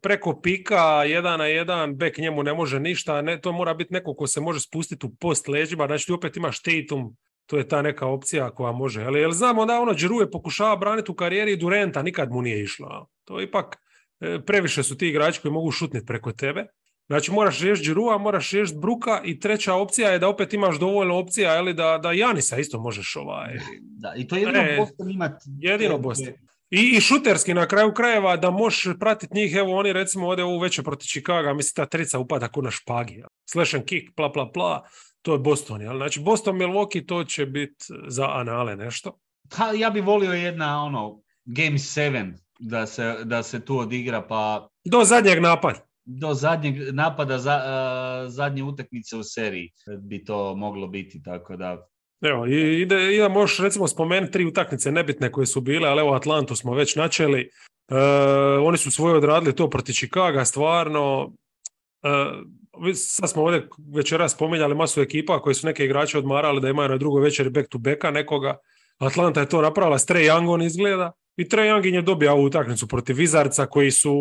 [0.01, 4.13] preko pika, jedan na jedan, bek njemu ne može ništa, ne, to mora biti neko
[4.13, 7.15] ko se može spustiti u post leđima, znači ti opet imaš Tatum,
[7.45, 9.03] to je ta neka opcija koja može.
[9.03, 13.09] Ali, jel znamo da ono Giroud pokušava braniti u karijeri Durenta, nikad mu nije išlo.
[13.25, 13.77] To je ipak,
[14.19, 16.67] e, previše su ti igrači koji mogu šutniti preko tebe.
[17.11, 21.17] Znači moraš riješiti Giroua, moraš riješiti Bruka i treća opcija je da opet imaš dovoljno
[21.17, 25.11] opcija je li, da, da Janisa isto možeš ovaj, Da, I to jedino E, Boston
[25.11, 25.31] imat...
[25.59, 26.33] jedino Boston.
[26.69, 30.59] I, I šuterski na kraju krajeva da možeš pratiti njih, evo oni recimo ode u
[30.59, 33.13] veće protiv Chicaga, mislim ta trica upada ko na špagi.
[33.13, 33.27] jel.
[33.49, 34.83] Slash and kick, pla pla pla,
[35.21, 35.81] to je Boston.
[35.81, 35.97] Jel?
[35.97, 39.19] Znači Boston Milwaukee to će biti za anale nešto.
[39.53, 44.69] Ha, ja bi volio jedna ono Game 7 da se, da se tu odigra pa
[44.85, 45.90] Do zadnjeg napada.
[46.05, 51.87] Do zadnjeg napada za, a, zadnje utakmice u seriji bi to moglo biti, tako da
[52.21, 56.55] Evo, i- ide, možeš recimo spomenuti tri utakmice nebitne koje su bile, ali evo Atlantu
[56.55, 57.41] smo već načeli.
[57.41, 57.95] E,
[58.63, 61.33] oni su svoje odradili to protiv Chicaga, stvarno.
[62.03, 66.89] E, sad smo ovdje večeras spominjali masu ekipa koji su neke igrače odmarali da imaju
[66.89, 68.57] na drugoj večeri back to backa nekoga.
[69.01, 71.11] Atlanta je to napravila, s Trae Youngom izgleda.
[71.37, 74.13] I Trae Young je dobio ovu utakmicu protiv Vizarca koji su,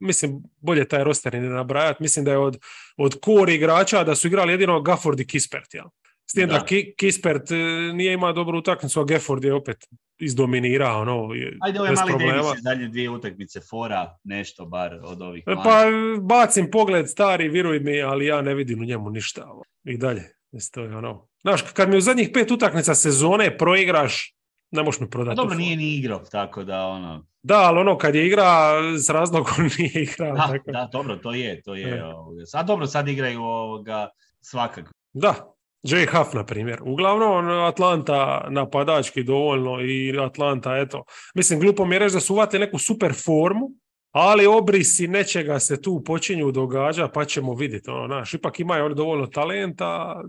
[0.00, 2.02] mislim, bolje taj roster ne nabrajati.
[2.02, 2.58] Mislim da je od,
[2.96, 5.84] od core igrača da su igrali jedino Gafford i Kispert, jel?
[6.26, 6.64] S tim da, Da.
[6.64, 7.54] Ki- Kispert e,
[7.94, 9.76] nije imao dobru utakmicu, a Gafford je opet
[10.18, 11.00] izdominirao.
[11.00, 12.32] Ono, je- Ajde, ove bez mali problema.
[12.34, 15.54] Davis je zadnje dvije utakmice fora, nešto bar od ovih E.
[15.54, 15.84] Pa
[16.20, 19.48] bacim pogled stari, viruj mi, ali ja ne vidim u njemu ništa.
[19.84, 20.22] I dalje.
[20.52, 21.28] Mislim, to je ono.
[21.42, 24.34] Znaš, kad mi u zadnjih pet utakmica sezone proigraš,
[24.70, 25.36] ne možeš mi prodati.
[25.36, 27.26] dobro, nije ni igrao, tako da ono...
[27.42, 30.34] Da, ali ono, kad je igra, s razlogom nije igrao.
[30.34, 30.72] Da, tako.
[30.72, 31.98] da, dobro, to je, to je.
[31.98, 32.04] E.
[32.04, 32.42] ovoga.
[32.54, 34.08] A dobro, sad igraju ovoga
[34.40, 34.90] svakako.
[35.12, 36.78] Da, Jay Huff, na primjer.
[36.82, 41.04] Uglavnom, Atlanta napadački dovoljno i Atlanta, eto.
[41.34, 43.70] Mislim, glupo mi je reći da su uvati neku super formu,
[44.12, 47.90] ali obrisi nečega se tu počinju događa, pa ćemo vidjeti.
[47.90, 50.22] Ono, znaš, ipak imaju oni dovoljno talenta.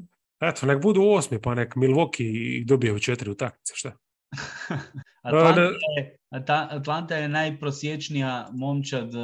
[0.49, 3.91] Eto, nek budu osmi, pa nek Milwaukee dobije u četiri utakmice, šta?
[5.23, 6.17] Atlanta je,
[6.69, 9.17] Atlanta je najprosječnija momčad e,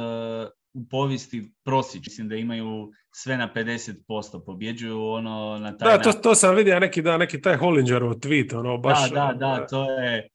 [0.72, 2.06] u povijesti prosječ.
[2.06, 4.44] Mislim da imaju sve na 50%.
[4.46, 8.58] Pobjeđuju ono na taj Da, to, to sam vidio neki dan, neki taj Hollingerov tweet,
[8.58, 9.10] ono, baš...
[9.10, 10.28] Da, da, da, to je e,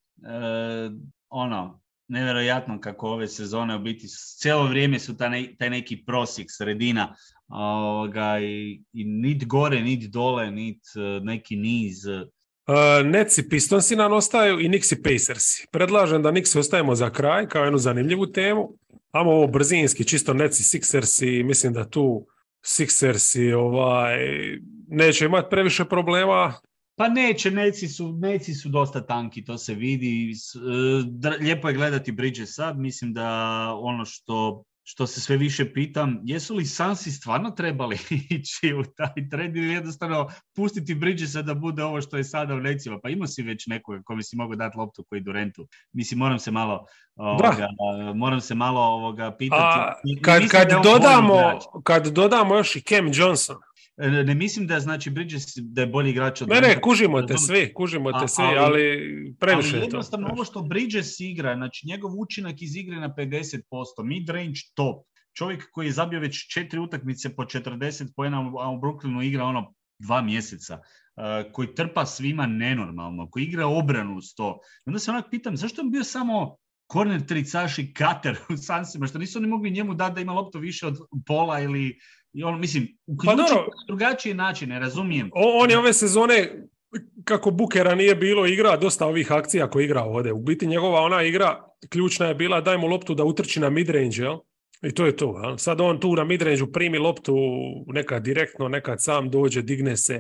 [1.30, 4.08] ono, nevjerojatno kako ove sezone u biti,
[4.40, 7.16] cijelo vrijeme su ta ne- taj neki prosjek, sredina,
[7.48, 12.06] ovoga, i, i nit gore, nit dole, nit e, neki niz.
[12.08, 15.68] Uh, Netsi Pistonsi nam ostaju i Nixi Pacersi.
[15.72, 18.74] Predlažem da Nixi ostavimo za kraj kao jednu zanimljivu temu.
[19.12, 22.28] Amo ovo brzinski, čisto Netsi Sixersi, mislim da tu
[22.66, 24.18] Sixersi ovaj,
[24.88, 26.54] neće imati previše problema.
[26.96, 30.32] Pa neće, neci su, neci su dosta tanki, to se vidi.
[31.22, 33.30] E, Lijepo je gledati Bridges sad, mislim da
[33.80, 37.98] ono što što se sve više pitam, jesu li Sansi stvarno trebali
[38.30, 42.60] ići u taj trend ili jednostavno pustiti Bridgesa da bude ovo što je sada u
[42.60, 43.00] Necima?
[43.04, 45.68] Pa imao si već nekoga kome si mogao dati loptu koji Durentu.
[45.94, 46.86] Mislim, moram se malo,
[47.16, 47.68] ovoga,
[48.16, 49.62] moram se malo ovoga pitati.
[49.62, 53.56] A kad, kad, dodamo, kad dodamo još i Cam Johnson,
[53.98, 57.74] Ne mislim da znači Bridges da je bolji igrač od Ne, ne, kužimo te svi,
[57.74, 59.86] kužimo te svi, ali- ali previše ali je to.
[59.86, 63.62] jednostavno ovo što Bridges igra, znači njegov učinak iz igre na 50%,
[64.04, 65.06] mid-range top,
[65.38, 69.74] čovjek koji je zabio već četiri utakmice po 40 poena, a u Brooklynu igra ono
[70.00, 74.60] dva mjeseca, uh, koji trpa svima nenormalno, koji igra obranu uz to.
[74.86, 76.56] Onda se onak pitam, zašto je on bio samo
[76.88, 80.60] korner tricaš i kater u Sansima, što nisu oni mogli njemu dati da ima loptu
[80.60, 82.00] više od pola ili
[82.36, 83.62] i ono, mislim, uključiti dobro.
[83.62, 85.30] na drugačiji način, ne razumijem.
[85.34, 86.64] O- On je ove sezone,
[87.24, 90.34] kako Bukera nije bilo, igra dosta ovih akcija koje igra ovdje.
[90.34, 94.22] U biti njegova ona igra, ključna je bila daj mu loptu da utrči na midrange,
[94.22, 94.38] jel?
[94.84, 95.40] I to je to.
[95.44, 95.58] Jel?
[95.58, 97.36] Sad on tu na midrange primi loptu
[97.88, 100.14] nekad direktno, nekad sam dođe, digne se.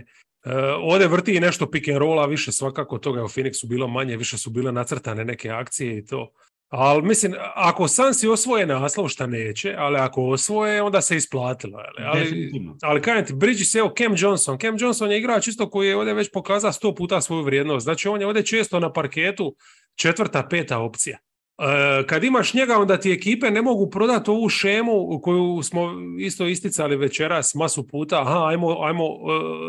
[0.46, 3.88] E, ovdje vrti i nešto pick and rolla, više svakako toga je u Phoenixu bilo
[3.88, 6.30] manje, više su bile nacrtane neke akcije i to.
[6.70, 11.80] Ali mislim, ako Sansi osvoje naslov, šta neće, ali ako osvoje, onda se isplatilo.
[12.06, 12.78] Ali, Definitivno.
[12.82, 14.58] ali kažem ti, Bridges, evo Cam Johnson.
[14.60, 17.84] Cam Johnson je igrač isto koji je ovdje već pokazao sto puta svoju vrijednost.
[17.84, 19.56] Znači on je ovdje često na parketu
[19.96, 21.18] četvrta, peta opcija.
[21.58, 26.48] E, kad imaš njega, onda ti ekipe ne mogu prodati ovu šemu koju smo isto
[26.48, 28.22] isticali večeras masu puta.
[28.22, 29.22] Aha, ajmo, ajmo uh,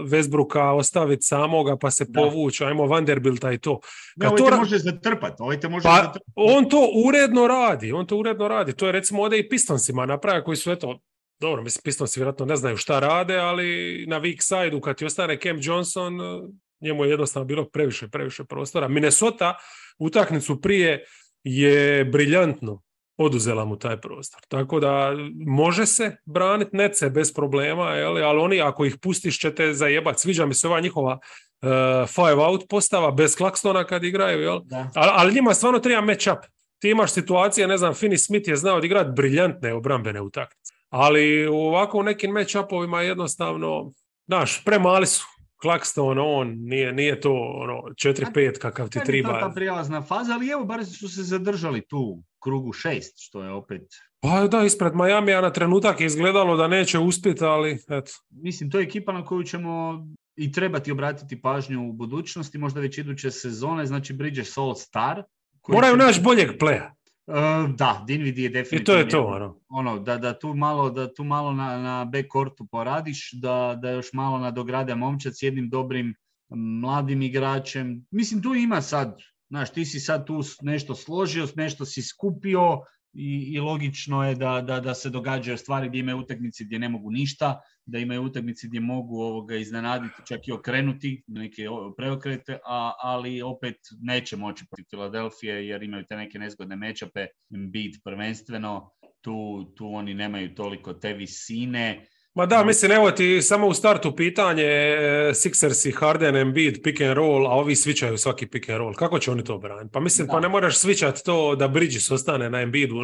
[0.05, 3.81] Westbrooka ostaviti samoga pa se povući, ajmo Vanderbilta i to.
[4.17, 6.23] Ne, ovaj to te može zatrpat, ovaj te može Pa, zatrpat.
[6.35, 8.73] on to uredno radi, on to uredno radi.
[8.73, 11.01] To je recimo ovdje i Pistonsima napravio koji su eto,
[11.41, 15.39] dobro, mislim Pistonsi vjerojatno ne znaju šta rade, ali na weak side-u kad ti ostane
[15.43, 16.25] Cam Johnson, eh,
[16.81, 18.89] njemu je jednostavno bilo previše, previše prostora.
[18.89, 19.55] Minnesota
[19.99, 21.05] utakmicu prije
[21.49, 22.83] je briljantno
[23.17, 24.41] oduzela mu taj prostor.
[24.49, 25.13] Tako da
[25.47, 30.19] može se braniti nece bez problema, jeli, ali oni ako ih pustiš će te zajebat.
[30.21, 31.19] Sviđa mi se ova njihova
[31.63, 34.61] eh, five out postava bez Claxtona kad igraju, jel?
[34.65, 34.91] Da.
[34.95, 36.39] Ali, ali njima stvarno treba match up.
[36.79, 40.75] Ti imaš situacije, ne znam, Finney Smith je znao odigrati briljantne obrambene utakmice.
[40.89, 43.93] Ali ovako u nekim match upovima jednostavno,
[44.27, 45.25] znaš, premali su.
[45.67, 49.41] Claxton, on, nije, nije to ono 4-5 kakav ti treba.
[49.41, 53.51] ta prijelazna faza, ali evo, bar su se zadržali tu u krugu šest, što je
[53.51, 53.83] opet...
[54.21, 58.13] Pa da, ispred Majamija na trenutak je izgledalo da neće uspjeti, ali eto.
[58.31, 60.05] Mislim, to je ekipa na koju ćemo
[60.37, 65.23] i trebati obratiti pažnju u budućnosti, možda već iduće sezone, znači Bridges All Star.
[65.69, 66.95] Moraju će- naći boljeg pleja.
[67.27, 67.33] E,
[67.77, 68.85] da, Dinwiddie je I definitivno...
[68.85, 69.61] to je to, ono.
[69.69, 74.13] ono, da, da tu malo, da tu malo na, na backcourtu poradiš, da, da još
[74.13, 76.15] malo nadograde momčad s jednim dobrim
[76.81, 78.07] mladim igračem.
[78.11, 79.19] Mislim, tu ima sad,
[79.49, 82.79] znaš, ti si sad tu nešto složio, nešto si skupio
[83.13, 86.89] i, i logično je da, da, da se događaju stvari gdje imaju utakmice gdje ne
[86.89, 91.67] mogu ništa, da imaju utakmice gdje mogu ovoga iznenaditi, čak i okrenuti neke
[91.97, 97.93] preokrete, a, ali opet neće moći protiv Filadelfije jer imaju te neke nezgodne mečape, Embiid
[98.05, 102.07] prvenstveno, tu, tu oni nemaju toliko te visine.
[102.37, 107.01] Ma da, mislim, evo ti samo u startu pitanje e, Sixers i Harden, Embiid, pick
[107.01, 108.95] and roll, a ovi svičaju svaki pick and roll.
[108.95, 109.91] Kako će oni to braniti?
[109.93, 110.33] Pa mislim, Da.
[110.33, 112.95] pa ne moraš svičati to da Bridges ostane na Embiidu.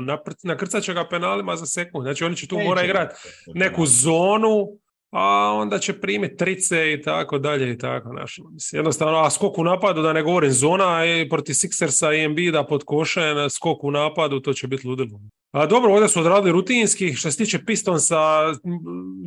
[0.42, 2.04] Nakrcat će ga penalima za sekund.
[2.04, 3.14] Znači oni će tu mora igrati
[3.54, 4.66] neku zonu,
[5.12, 8.08] a onda će primiti trice i tako dalje i tako.
[8.08, 12.24] Znaš, mislim, jednostavno, a skok u napadu, da ne govorim, zona je protiv Sixersa i
[12.24, 15.20] Embiida pod košen, skok u napadu, to će biti ludilo.
[15.52, 17.14] A dobro, ovdje su odradili rutinski.
[17.14, 18.18] Što se tiče Pistonsa,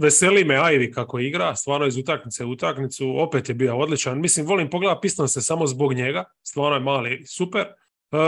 [0.02, 4.22] veseli me Ivy kako igra, stvarno iz utakmice u utakmicu, opet je bio odličan.
[4.22, 7.66] Mislim, volim pogledati Pistonse samo zbog njega, stvarno je mali super.
[8.12, 8.20] Uh,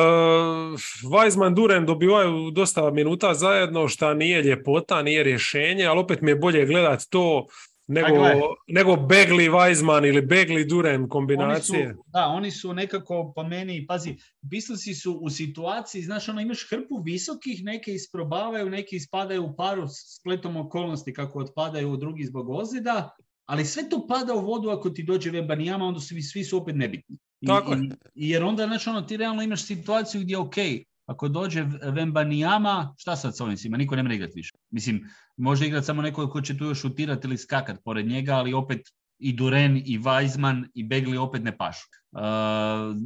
[1.11, 6.36] Weizman, Duren dobivaju dosta minuta zajedno, šta nije ljepota, nije rješenje, ali opet mi je
[6.36, 7.47] bolje gledati to
[7.88, 8.23] nego,
[8.67, 11.93] nego Begli, Weizman ili Begli, Duren Oni kombinacije.
[11.93, 14.15] su, da, oni su nekako, po meni, pazi,
[14.49, 19.88] Pistonsi su u situaciji, znaš, ono, imaš hrpu visokih, neke isprobavaju, neki ispadaju u paru
[19.88, 23.15] s spletom okolnosti kako otpadaju drugi zbog ozljeda,
[23.45, 26.75] ali sve to pada u vodu ako ti dođe Webanijama, onda svi, svi su opet
[26.75, 27.17] nebitni.
[27.41, 27.79] I, Tako je.
[28.15, 30.55] i- jer onda, znači, ono, ti realno imaš situaciju gdje, ok,
[31.05, 33.77] ako dođe Vembanijama, šta sad s ovim svima?
[33.77, 34.51] Niko ne mre igrati više.
[34.71, 35.03] Mislim,
[35.38, 38.81] može igrati samo neko ko će tu još šutirati ili skakat pored njega, ali opet
[39.19, 42.19] i Duren i Weizman i Begli opet ne pašu uh,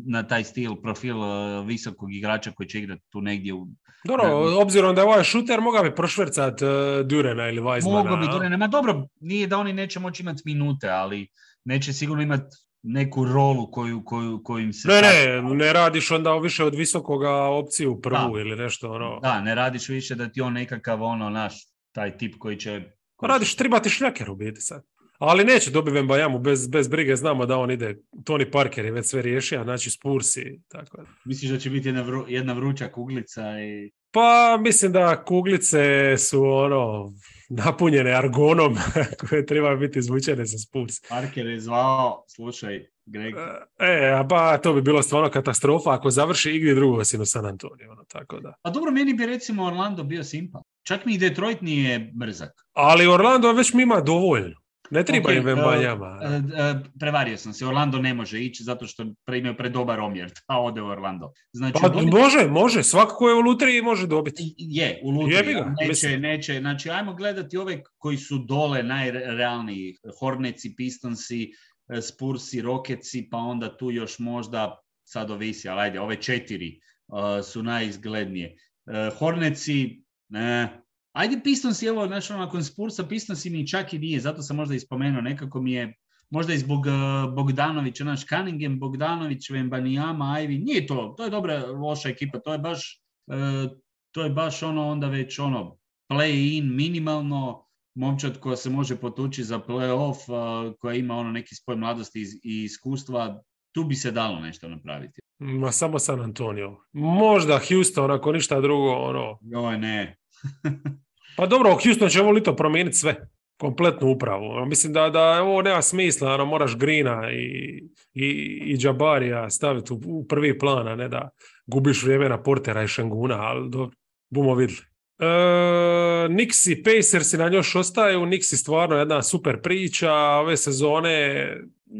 [0.08, 1.28] na taj stil, profil uh,
[1.68, 3.68] visokog igrača koji će igrati tu negdje u...
[4.06, 4.58] Dobro, Da.
[4.58, 6.68] obzirom da je ovaj šuter, mogao bi prošvercat uh,
[7.06, 7.92] Durena ili Weizmana.
[8.04, 8.32] Mogu bi a?
[8.32, 11.28] Duren, ma dobro, nije da oni neće moći imati minute, ali
[11.66, 14.88] neće sigurno imati neku rolu koju, koju, koju im se...
[14.88, 18.42] Ne, ne, ne radiš onda više od visokoga opciju prvu Da.
[18.42, 19.20] ili nešto ono.
[19.20, 21.54] Da, ne radiš više da ti on nekakav ono, naš,
[21.92, 22.82] taj tip koji će...
[23.16, 24.84] koji Radiš tribati šljaker u biti sad.
[25.20, 29.06] Ali neće dobiti Vembajamu bez, bez brige, znamo da on ide, Tony Parker je već
[29.06, 31.04] sve riješio, znači Spursi, tako.
[31.26, 33.92] Misliš da će biti jedna, vru, jedna vruća kuglica i...
[34.12, 37.14] Pa mislim da kuglice su ono,
[37.58, 38.78] napunjene argonom
[39.20, 40.96] koje treba biti izvučene za Spurs.
[41.10, 43.36] Parker je zvao, slušaj, Greg.
[43.80, 47.46] E, a ba, to bi bilo stvarno katastrofa ako završi igdje drugo osim u San
[47.46, 47.92] Antonio.
[47.92, 48.54] Ono, tako da.
[48.62, 50.62] A dobro, meni bi recimo Orlando bio simpa.
[50.84, 52.52] Čak mi i Detroit nije mrzak.
[52.74, 54.61] Ali Orlando već mi ima dovoljno.
[54.92, 59.06] Ne treba Ok, im e, e, prevario sam se, Orlando ne može ići zato što
[59.38, 61.34] imaju predobar omjer, a ode u Orlando.
[61.54, 62.84] Znači, Pa dobit- može, može.
[62.84, 64.54] Svako ko je u lutriji može dobiti.
[64.58, 65.56] Je, u lutriji.
[65.56, 66.22] Neće, mislim.
[66.22, 66.60] neće.
[66.60, 69.96] Znači, ajmo gledati ove koji su dole najrealniji.
[70.20, 71.52] Horneci, Pistonsi,
[71.90, 77.46] e, Spursi, Rocketsi, pa onda tu još možda, sad ovisi, ali ajde, ove četiri uh,
[77.46, 78.56] su najizglednije.
[78.86, 80.82] Uh, Horneci, ne.
[81.12, 84.76] Ajde Pistonsi, evo, znaš, ono, nakon Spursa, Pistonsi mi čak i nije, zato sam možda
[84.76, 85.94] i spomenuo, nekako mi je,
[86.30, 91.66] možda i zbog uh, Bogdanovića, naš Cunningham, Bogdanović, Vembanijama, Ivy, nije to, to je dobra,
[91.66, 93.78] loša ekipa, to je baš, uh,
[94.12, 95.78] to je baš ono onda već ono
[96.10, 101.76] play-in minimalno, momčad koja se može potući za play-off, uh, koja ima ono neki spoj
[101.76, 103.42] mladosti i iskustva,
[103.72, 105.22] tu bi se dalo nešto napraviti.
[105.40, 106.78] Ma samo San Antonio.
[106.94, 109.40] Možda Houston, ako ništa drugo, ono.
[109.42, 110.21] Joj ne,
[111.38, 113.28] Pa dobro, Houston će ovo lito promijeniti sve.
[113.60, 114.66] Kompletnu upravu.
[114.66, 117.84] Mislim da, da ovo nema smisla, ono, moraš Grina i,
[118.14, 118.28] i,
[118.66, 121.30] i Džabarija staviti u, u prvi plan, a ne da
[121.68, 123.96] gubiš vrijeme na Portera i Šenguna, ali dobro,
[124.30, 124.82] bumo vidjeli.
[125.20, 131.48] E, Knicks i Pacers nam još ostaju, je stvarno jedna super priča, ove sezone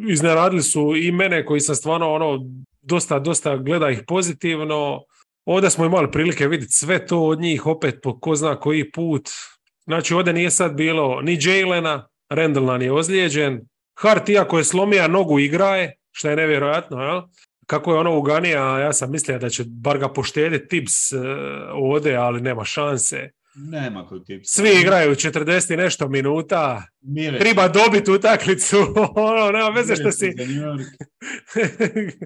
[0.10, 2.40] iznenadili su i mene koji sam stvarno ono
[2.82, 5.04] dosta, dosta gleda ih pozitivno.
[5.46, 9.30] Ovdje smo imali prilike vidjeti sve to od njih opet po ko zna koji put.
[9.84, 13.62] Znači ovdje nije sad bilo ni Jalena, Randall nam je ozlijeđen.
[14.00, 17.22] Hart iako je slomija nogu igraje, što je nevjerojatno, jel?
[17.68, 21.22] Kako je ono uganija, ja sam mislio da će bar ga poštediti tips uh,
[21.74, 23.30] ovdje, ali nema šanse.
[23.56, 24.50] Nema koji tips.
[24.50, 28.78] Svi igraju 40 i nešto minuta, Mire, treba dobiti utakmicu,
[29.16, 30.34] ono, nema veze što si...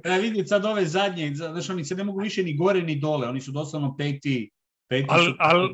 [0.03, 3.27] Treba vidjeti sad ove zadnje, znaš, oni se ne mogu više ni gore ni dole,
[3.27, 4.51] oni su doslovno peti,
[4.89, 5.69] peti Al- al-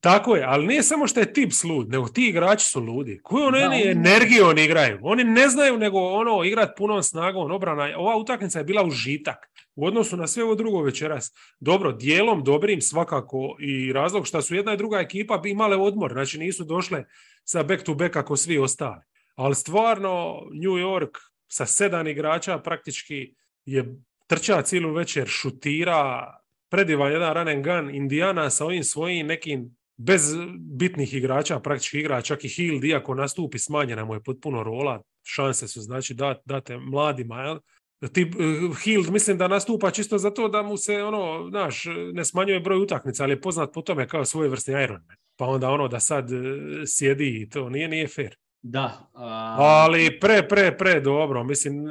[0.00, 3.20] Tako je, ali nije samo što je tips lud, nego ti igrači su ludi.
[3.22, 4.98] Koju oni Da, oni oni- energijom igraju?
[5.02, 7.88] Oni ne znaju nego ono igrat punom snagom, obrana.
[7.96, 9.36] Ova utakmica je bila užitak
[9.80, 11.32] u odnosu na sve ovo drugo večeras.
[11.60, 16.12] Dobro, dijelom dobrim svakako i razlog što su jedna i druga ekipa bi imale odmor,
[16.12, 17.04] znači nisu došle
[17.44, 19.02] sa back to back ako svi ostali.
[19.34, 21.10] Ali stvarno New York
[21.48, 26.26] sa sedam igrača praktički je trča cijelu večer, šutira,
[26.68, 27.94] predivan jedan run and gun.
[27.94, 30.22] Indiana sa ovim svojim nekim bez
[30.58, 35.68] bitnih igrača praktički igra, čak i Hild, iako nastupi smanjena mu je potpuno rola, šanse
[35.68, 37.60] su znači dat, date mladima?
[38.08, 38.22] Ti,
[38.68, 42.78] uh, Hild mislim da nastupa čisto zato da mu se ono, znaš, ne smanjuje broj
[42.78, 45.16] utakmica, ali je poznat po tome kao svojevrsni Iron Man.
[45.36, 46.38] Pa onda ono da sad uh,
[46.86, 48.36] sjedi i to nije, nije fair.
[48.62, 49.10] Da.
[49.14, 51.44] a- Ali pre, pre, pre dobro.
[51.44, 51.90] Mislim, uh,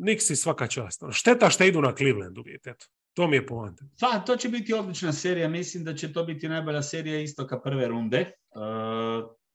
[0.00, 1.02] Nixi svaka čast.
[1.02, 2.86] Ono, Šteta što idu na Clevelandu, vidite, eto.
[3.14, 3.84] To mi je poanta.
[4.00, 5.48] Pa, to će biti odlična serija.
[5.48, 8.18] Mislim da će to biti najbolja serija istoka prve runde.
[8.18, 8.32] e,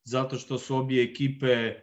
[0.03, 1.81] zato što su obje ekipe e,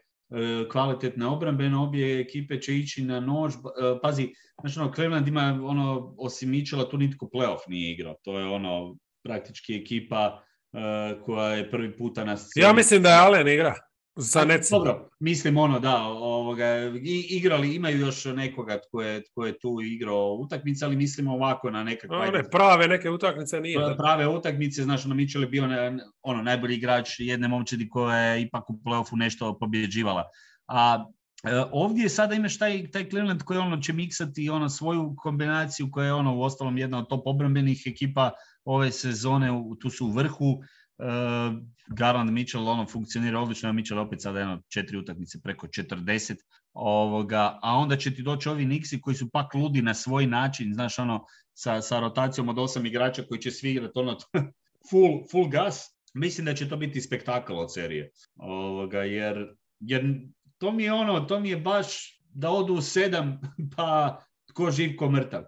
[0.73, 3.55] kvalitetne obrambene, obje ekipe će ići na nož.
[3.55, 3.59] E,
[4.03, 4.29] pazi,
[4.61, 8.15] znači ono, Cleveland ima ono, osim Mitchella, tu nitko playoff nije igrao.
[8.23, 10.79] To je ono, praktički ekipa e,
[11.25, 12.67] koja je prvi puta na sceni.
[12.67, 13.75] Ja mislim da je Allen igra.
[14.17, 14.47] Za.
[14.71, 16.67] Dobro, mislim ono da, ovoga,
[17.03, 21.71] i, igrali, imaju još nekoga tko je, tko je tu igrao utakmice, ali mislimo ovako
[21.71, 23.79] na nekakve One prave neke utakmice nije.
[23.81, 23.97] da.
[23.97, 25.93] prave utakmice, znaš, ono, Mitchell je bio na-
[26.23, 30.25] ono, najbolji igrač jedne momčadi koja je ipak u playoffu nešto pobjeđivala.
[30.69, 31.07] A
[31.45, 36.07] e, ovdje sada imaš taj, taj Cleveland koji ono će miksati ono svoju kombinaciju koja
[36.07, 38.31] je ono u ostalom jedna od top obrambenih ekipa
[38.65, 40.63] ove sezone, u- tu su u vrhu.
[41.03, 46.37] Uh, Garland Mitchell ono funkcionira odlično, a Mitchell opet sada jedno četiri utakmice preko 40
[46.73, 50.75] ovoga, a onda će ti doći ovi Nixi koji su pak ludi na svoj način,
[50.75, 51.25] znaš ono,
[51.55, 54.17] sa, sa rotacijom od osam igrača koji će svi igrati ono
[54.91, 55.99] full, full gas.
[56.15, 58.11] Mislim da će to biti spektakl od serije.
[58.37, 60.21] Ovoga, jer, jer
[60.59, 63.41] to mi je ono, to mi je baš da odu u sedam,
[63.77, 65.45] pa tko živ, ko mrtav.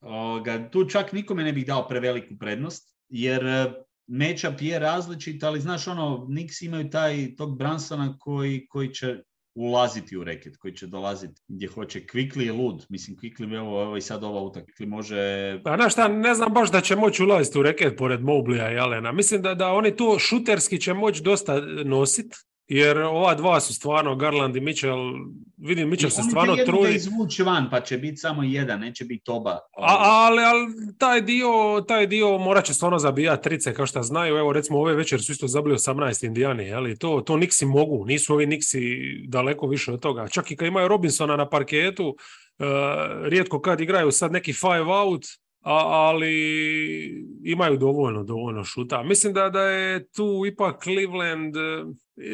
[0.00, 3.44] Ovoga, tu čak nikome ne bih dao preveliku prednost, jer
[4.12, 9.22] matchup je različit, ali znaš ono, Knicks imaju taj tog Bransona koji, koji će
[9.54, 12.00] ulaziti u reket, koji će dolaziti gdje hoće.
[12.00, 15.92] Quickly je lud, mislim Quickly, evo, evo i sad ova utakmica, Quickly može Pa znaš
[15.92, 19.12] šta, ne znam baš da će moći ulaziti u reket pored Moblija i Alena.
[19.12, 22.34] Mislim da, da oni tu šuterski će moći dosta nosit,
[22.68, 25.12] jer ova dva su stvarno, Garland i Mitchell,
[25.56, 26.94] vidim Mitchell se Oni će stvarno jednog trudi.
[26.94, 29.50] izvući van, pa će biti samo jedan, neće biti oba.
[29.76, 30.66] A, ali, ali
[30.98, 34.36] taj dio, taj dio morat će stvarno zabijati trice kao što znaju.
[34.36, 38.04] Evo recimo ove večer su isto zabili 18 Indijani, ali to, to Nixi mogu.
[38.04, 38.98] Nisu ovi Nixi
[39.28, 40.28] daleko više od toga.
[40.28, 42.16] Čak i kad imaju Robinsona na parketu,
[42.58, 42.64] e,
[43.28, 45.24] rijetko kad igraju sad neki five out,
[45.60, 46.34] a, ali
[47.44, 49.02] imaju dovoljno, dovoljno šuta.
[49.02, 51.60] Mislim da, da je tu ipak Cleveland e,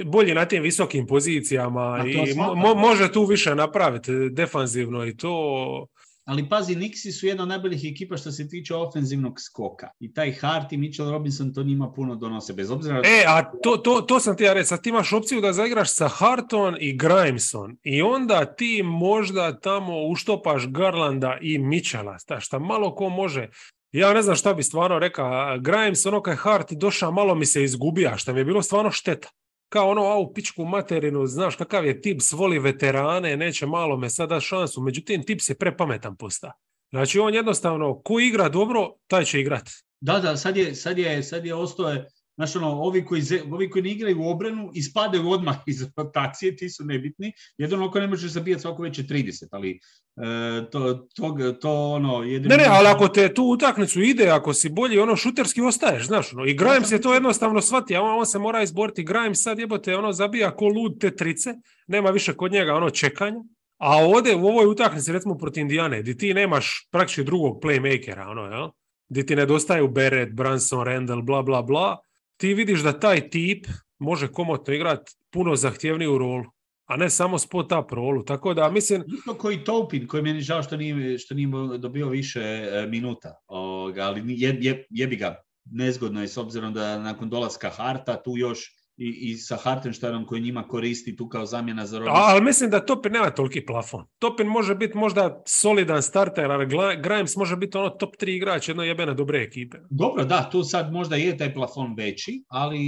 [0.04, 5.86] bolji na tim visokim pozicijama i mo- može tu više napraviti defanzivno i to
[6.28, 9.88] Ali pazi, Nixi su jedna od najboljih ekipa što se tiče ofenzivnog skoka.
[10.00, 13.02] I taj Hart i Mitchell Robinson to njima puno donose, bez obzira...
[13.04, 15.94] E, a to, to, to sam ti ja reći, sad ti imaš opciju da zaigraš
[15.94, 22.58] sa Harton i Grimeson i onda ti možda tamo uštopaš Garlanda i Mitchella, šta, šta
[22.58, 23.48] malo ko može.
[23.92, 27.46] Ja ne znam šta bi stvarno rekao, Grimes ono kad je Hart došao malo mi
[27.46, 29.28] se izgubija, što mi je bilo stvarno šteta.
[29.68, 34.10] Kao ono, a u pičku materinu, znaš kakav je Tips, voli veterane, neće malo me
[34.10, 36.52] sada šansu, međutim Tips je prepametan posta.
[36.90, 39.70] Znači on jednostavno, ko igra dobro, taj će igrat.
[40.00, 42.08] Da, da, sad je, sad je, sad je ostao je,
[42.38, 46.70] znaš ono, ovi koji, ovi koji ne igraju u obranu ispadaju odmah iz rotacije, ti
[46.70, 47.32] su nebitni.
[47.58, 52.22] Jedino ako ne možeš zabijati svako već je 30, ali e, to, to, to ono...
[52.22, 56.06] Jedino Ne, ne, ali ako te tu utakmicu ide, ako si bolji, ono šuterski ostaješ,
[56.06, 59.58] znaš, ono, i Grimes je to jednostavno shvatio, on, on se mora izboriti, Grimes sad
[59.58, 61.54] jebote, ono, zabija ko lud te trice,
[61.86, 63.40] nema više kod njega, ono, čekanja,
[63.78, 68.42] a ovdje u ovoj utakmici, recimo protiv Indijane, di ti nemaš praktički drugog playmakera, ono,
[68.42, 68.68] jel?
[69.08, 71.96] Di ti nedostaju Barrett, Branson, Randall, bla, bla, bla,
[72.38, 73.66] ti vidiš da taj tip
[73.98, 76.44] može komotno igrati puno zahtjevniju rolu,
[76.86, 80.62] a ne samo spot up rolu, tako da, mislim, Isto koji Topin, koji meni žao
[80.62, 86.20] što nije, što nije dobio više e, minuta, Ovoga, ali je, je, jebi ga, nezgodno
[86.20, 90.68] je s obzirom da nakon dolaska Harta tu još i, i sa Hartensteinom koji njima
[90.68, 92.22] koristi tu kao zamjena za Robinson.
[92.24, 94.04] ali mislim da Topin nema toliki plafon.
[94.18, 96.66] Topin može biti možda solidan starter, ali
[97.02, 99.78] Grimes može biti ono top 3 igrač jedne jebene dobre ekipe.
[99.90, 102.78] Dobro, da, tu sad možda je taj plafon veći, ali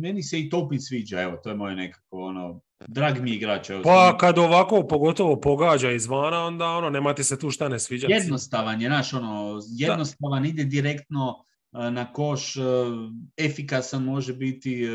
[0.00, 3.70] meni se i Topin sviđa, evo, to je moje nekako ono, drag mi igrač.
[3.70, 7.78] Evo, Pa kad ovako pogotovo pogađa izvana, onda ono, nema ti se tu šta ne
[7.78, 8.06] sviđa.
[8.10, 11.44] jednostavan je, naš ono, jednostavan, ide direktno
[11.74, 12.60] na koš, e,
[13.36, 14.88] efikasan može biti, e,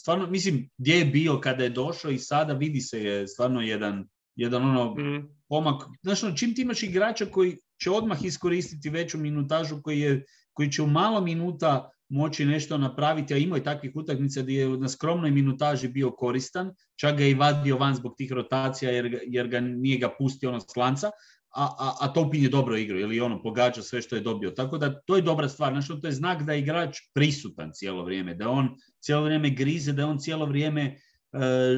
[0.00, 4.08] stvarno, mislim, gdje je bio kada je došao i sada vidi se je stvarno jedan,
[4.36, 5.28] jedan ono Mm.
[5.48, 5.82] pomak.
[6.02, 10.72] Znaš, ono, čim ti imaš igrača koji će odmah iskoristiti veću minutažu, koji, je, koji
[10.72, 14.88] će u malo minuta moći nešto napraviti, a imao je takvih utakmica gdje je na
[14.88, 19.48] skromnoj minutaži bio koristan, čak ga je i vadio van zbog tih rotacija jer, jer
[19.48, 21.10] ga nije ga pustio ono s lanca,
[21.56, 24.50] a, a, a Topin je dobro igrao ili ono pogađa sve što je dobio.
[24.50, 25.72] Tako da to je dobra stvar.
[25.72, 28.68] Znači, to je znak da je igrač prisutan cijelo vrijeme, da on
[29.00, 30.96] cijelo vrijeme grize, da je on cijelo vrijeme e,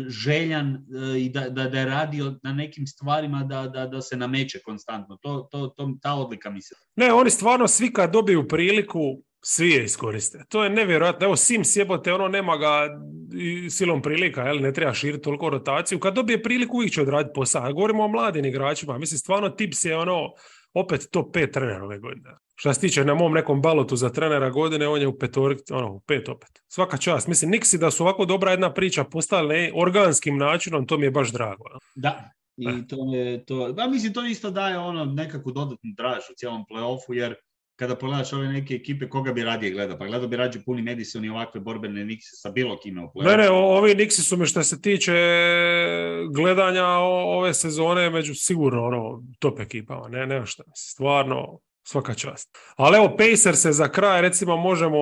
[0.08, 4.16] željan e, i da, da, da je radio na nekim stvarima da, da, da se
[4.16, 5.16] nameće konstantno.
[5.22, 6.74] To, to, to, ta odlika mi se.
[6.96, 10.44] Ne, oni stvarno svi kad dobiju priliku, svi je iskoriste.
[10.48, 11.26] To je nevjerojatno.
[11.26, 12.88] Evo Sims jebote, ono nema ga
[13.70, 15.98] silom prilika, jel, ne treba širiti toliko rotaciju.
[15.98, 17.72] Kad dobije priliku, uvijek će odraditi posao.
[17.72, 18.98] Govorimo o mladim igračima.
[18.98, 20.32] Mislim, stvarno Tips je ono,
[20.74, 22.30] opet top pet trener ove godine.
[22.54, 25.92] Što se tiče na mom nekom balotu za trenera godine, on je u petork, ono,
[25.92, 26.50] u pet opet.
[26.68, 27.28] Svaka čast.
[27.28, 31.32] Mislim, Nixi da su ovako dobra jedna priča postali organskim načinom, to mi je baš
[31.32, 31.64] drago.
[31.70, 31.78] jel.
[31.94, 32.30] Da.
[32.56, 33.72] I to je to.
[33.72, 37.34] Da, mislim, to isto daje ono nekakvu dodatnu draž u cijelom playoffu, jer
[37.78, 39.98] kada pogledaš ove neke ekipe, koga bi radije gledao?
[39.98, 43.10] Pa gledao bi rađe puni Madison i ovakve borbene Nixi sa bilo kime u.
[43.14, 45.12] Ne, ne, ovi Nixi su mi što se tiče
[46.30, 52.58] gledanja o- ove sezone među sigurno ono top ekipama, ne, ne šta, stvarno svaka čast.
[52.76, 54.98] Ali evo Pacers se za kraj recimo možemo,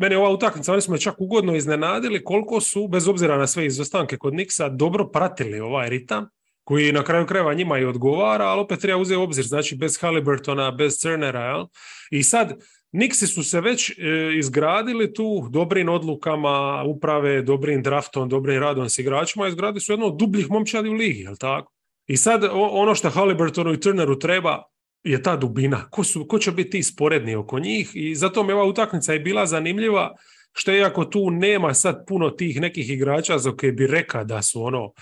[0.00, 3.46] meni je ova utakmica, oni su me čak ugodno iznenadili koliko su, bez obzira na
[3.46, 6.28] sve izostanke kod Nixa, dobro pratili ovaj ritam
[6.68, 10.70] koji na kraju krajeva njima i odgovara, ali opet treba uzeti obzir, znači bez Halliburtona,
[10.70, 11.64] bez Cernera, jel?
[12.10, 12.52] I sad,
[12.92, 13.94] Nixi su se već e,
[14.38, 20.16] izgradili tu dobrim odlukama uprave, dobrim draftom, dobrim radom s igračima, izgradili su jedno od
[20.16, 21.72] dubljih momčadi u ligi, jel tako?
[22.06, 24.62] I sad o- ono što Halliburtonu i Turneru treba
[25.04, 25.88] je ta dubina.
[25.90, 29.20] Ko, su, ko će biti ti sporedni oko njih i zato mi ova utakmica je
[29.20, 30.14] bila zanimljiva
[30.52, 34.62] što iako tu nema sad puno tih nekih igrača za koje bi rekao da su
[34.62, 34.92] ono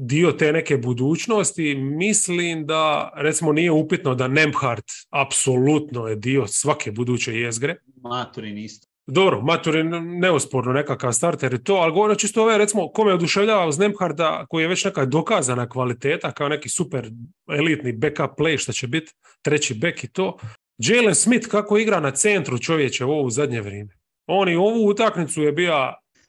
[0.00, 6.90] dio te neke budućnosti, mislim da recimo nije upitno da Nemhart apsolutno je dio svake
[6.90, 7.76] buduće jezgre.
[8.02, 8.88] Maturin isto.
[9.06, 13.66] Dobro, Maturin neosporno nekakav starter i to, ali govorim čisto ove, recimo, ko me oduševljava
[13.66, 17.10] uz Nemharda, koji je već neka dokazana kvaliteta, kao neki super
[17.58, 20.38] elitni backup play, što će biti treći back i to.
[20.78, 23.96] Jalen Smith kako igra na centru čovječe u ovo zadnje vrijeme.
[24.26, 25.72] On i ovu utakmicu je bio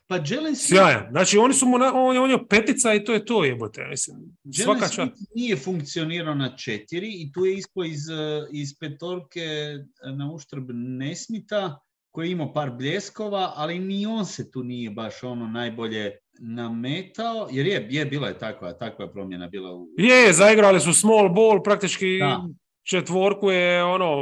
[0.08, 1.08] Pa Jalen Smith, Sjajan.
[1.12, 3.86] Znači, oni su mu, na, on, je- on je petica i to je to, jebote.
[3.86, 5.30] Mislim, Jalen svaka čast.
[5.36, 8.16] Nije funkcionirao na četiri i tu je ispao iz, eh,
[8.51, 11.80] iz petorke eh, na uštrb Nesmita
[12.12, 17.47] koji je imao par bljeskova, ali ni on se tu nije baš ono najbolje nametao,
[17.51, 19.88] jer je, je bila je takva, takva promjena bila u...
[19.97, 22.47] Je, zaigrali su small ball, praktički Da.
[22.89, 24.15] Četvorku je ono,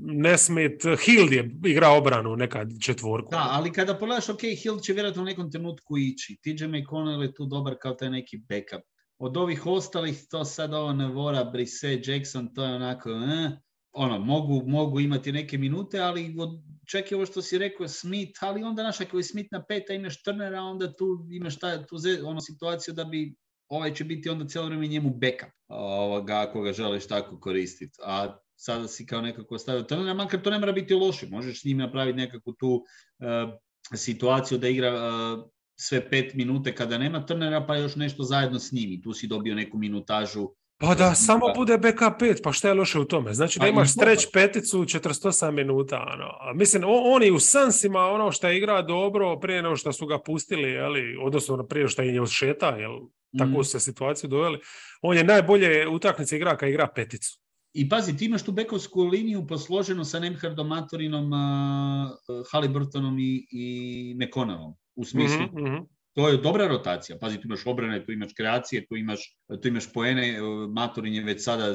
[0.00, 3.30] Nesmith, Hild je igrao obranu nekad četvorku.
[3.30, 6.36] Da, ali kada pogledaš, ok, Hill će vjerojatno u nekom trenutku ići.
[6.42, 8.86] TJ McConnell je tu dobar kao taj neki backup.
[9.18, 13.50] Od ovih ostalih, to sad ovo Navora, Brissett, Jackson, to je onako, eh,
[13.92, 16.48] ono, mogu, mogu imati neke minute, ali od,
[16.86, 19.92] čak i ovo što si rekao Smith, ali onda naš ako je Smith na peta
[19.92, 23.34] imaš Turnera, onda tu imaš ta, tu ono, situaciju da bi
[23.68, 27.98] ovaj će biti onda cijelo vrijeme njemu backup, ovoga, ako ga želiš tako koristiti.
[28.04, 31.64] A sada si kao nekako stavio Turnera, makar to ne mora biti loše, možeš s
[31.64, 32.84] njim napraviti nekakvu tu
[33.18, 33.58] eh,
[33.94, 35.48] situaciju da igra eh,
[35.80, 39.26] sve pet minute kada nema Turnera, pa još nešto zajedno s njim i tu si
[39.26, 40.48] dobio neku minutažu.
[40.78, 43.34] Pa da samo bude backup 5, pa šta je loše u tome?
[43.34, 46.06] Znači da Pa imaš stretch peticu 48 minuta.
[46.14, 46.24] Ono.
[46.40, 49.92] A mislim, on, on i u Sansima ono što je igra dobro prije nego što
[49.92, 52.98] su ga pustili, jeli, odnosno prije što je šeta, jel,
[53.38, 53.64] tako Mm.
[53.64, 54.58] su se situaciju doveli.
[55.02, 57.38] On je najbolje utakmice igra kad igra peticu.
[57.72, 62.08] I pazi, ti imaš tu bekovsku liniju posloženu sa Nemhardom, Matorinom, uh,
[62.52, 63.66] Haliburtonom i, i
[64.20, 64.74] McConnellom.
[64.94, 65.76] U smislu, Mhm, mhm.
[66.14, 67.18] to je dobra rotacija.
[67.18, 70.42] Pazi, tu imaš obrane, tu imaš kreacije, tu imaš, tu imaš poene.
[70.42, 71.74] uh, Matorin je već sada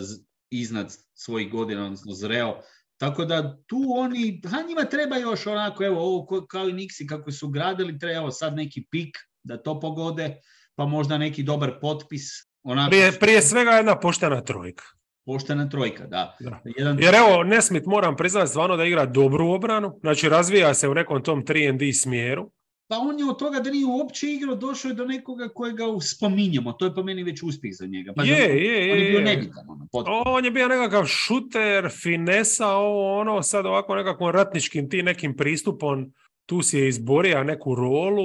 [0.50, 2.58] iznad svojih godina, odnosno zreo.
[2.98, 7.32] Tako da tu oni, ha njima treba još onako, evo, ovo kao i Nixi kako
[7.32, 10.42] su gradili, treba evo sad neki pik da to pogode,
[10.76, 12.22] pa možda neki dobar potpis.
[12.64, 14.84] Onako, Prije, prije svega jedna poštena trojka.
[15.26, 16.36] poštena trojka, da.
[16.40, 16.60] Da.
[16.78, 20.94] Jedan, Jer evo, Nesmith moram priznati stvarno da igra dobru obranu, znači razvija se u
[20.94, 22.52] nekom tom 3D smjeru.
[22.88, 26.72] Pa on je od toga da nije uopće igrao, došao je do nekoga kojega spominjemo.
[26.72, 28.14] To je po meni već uspjeh za njega.
[28.16, 29.26] Pa je, on- je, On je bio je.
[29.26, 29.66] nebitan.
[29.92, 30.24] Ono.
[30.26, 36.14] On je bio nekakav šuter, finesa, ovo ono, sad ovako nekakvom ratničkim ti nekim pristupom,
[36.46, 38.24] tu si je izborio neku rolu,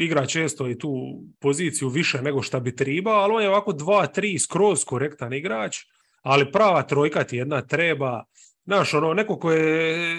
[0.00, 4.38] igra često i tu poziciju više nego šta bi trebao, ali on je ovako 2-3
[4.38, 5.76] skroz korektan igrač,
[6.22, 8.24] ali prava trojka ti jedna treba,
[8.64, 10.12] znaš, ono, neko ko je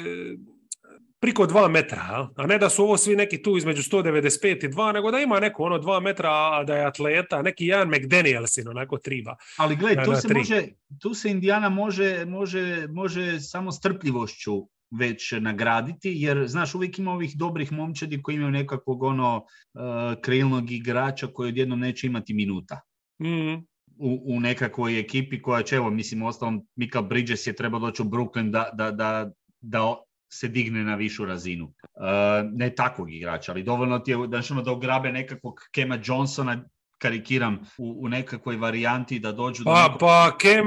[1.20, 4.94] priko 2 metra, a ne da su ovo svi neki tu između 195 i 2,
[4.94, 8.98] nego da ima neko ono 2 metra, a da je atleta, neki Jan McDanielsin, onako
[8.98, 9.36] triba.
[9.58, 10.64] Ali gledaj, tu se, može,
[11.02, 17.38] tu se Indijana može, može, može samo strpljivošću već nagraditi, jer znaš, uvijek ima ovih
[17.38, 19.82] dobrih momčadi koji imaju nekakvog ono uh,
[20.22, 22.82] krilnog igrača koji odjednom neće imati minuta.
[23.22, 23.54] Mm.
[24.02, 28.06] u, u nekakvoj ekipi koja će, evo, mislim, ostalom, Mikael Bridges je trebao doći u
[28.06, 29.32] Brooklyn da, da, da,
[29.62, 29.96] da
[30.34, 31.66] se digne na višu razinu.
[31.66, 36.64] Uh, ne takvog igrača, ali dovoljno ti je znaš, ono, da ugrabe nekakvog Kema Johnsona,
[36.98, 40.00] karikiram, u, u nekakvoj varijanti da dođu do Pa, nekog...
[40.00, 40.66] pa Cam,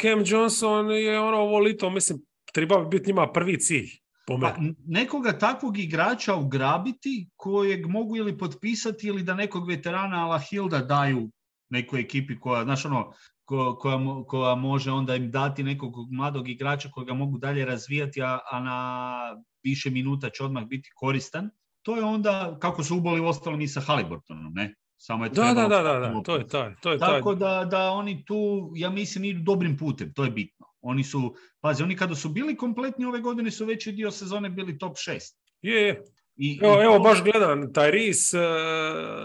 [0.00, 2.18] Cam Johnson je ono ovo lito, mislim,
[2.54, 3.88] treba biti njima prvi cilj,
[4.26, 4.54] Pa,
[4.86, 11.30] nekoga takvog igrača ugrabiti kojeg mogu ili potpisati ili da nekog veterana ala Hilda daju
[11.70, 13.12] nekoj ekipi koja, znaš ono,
[13.44, 18.38] ko- koja, koja može onda im dati nekog mladog igrača kojega mogu dalje razvijati, a,
[18.50, 19.18] a na
[19.62, 21.50] više minuta će odmah biti koristan.
[21.82, 24.74] To je onda, kako su uboli u ostalom i sa Haliburtonom, ne?
[24.96, 27.08] Samo je Da, da, da, da, to je taj, to je taj.
[27.08, 30.53] tako da, da oni tu, ja mislim, idu dobrim putem, to je bitno.
[30.84, 34.78] Oni su, pazi, oni kada su bili kompletni ove godine su veći dio sezone bili
[34.78, 35.34] top 6.
[35.62, 36.02] Je, je.
[36.36, 38.38] I, Evo, i evo baš gledam, Tyrese,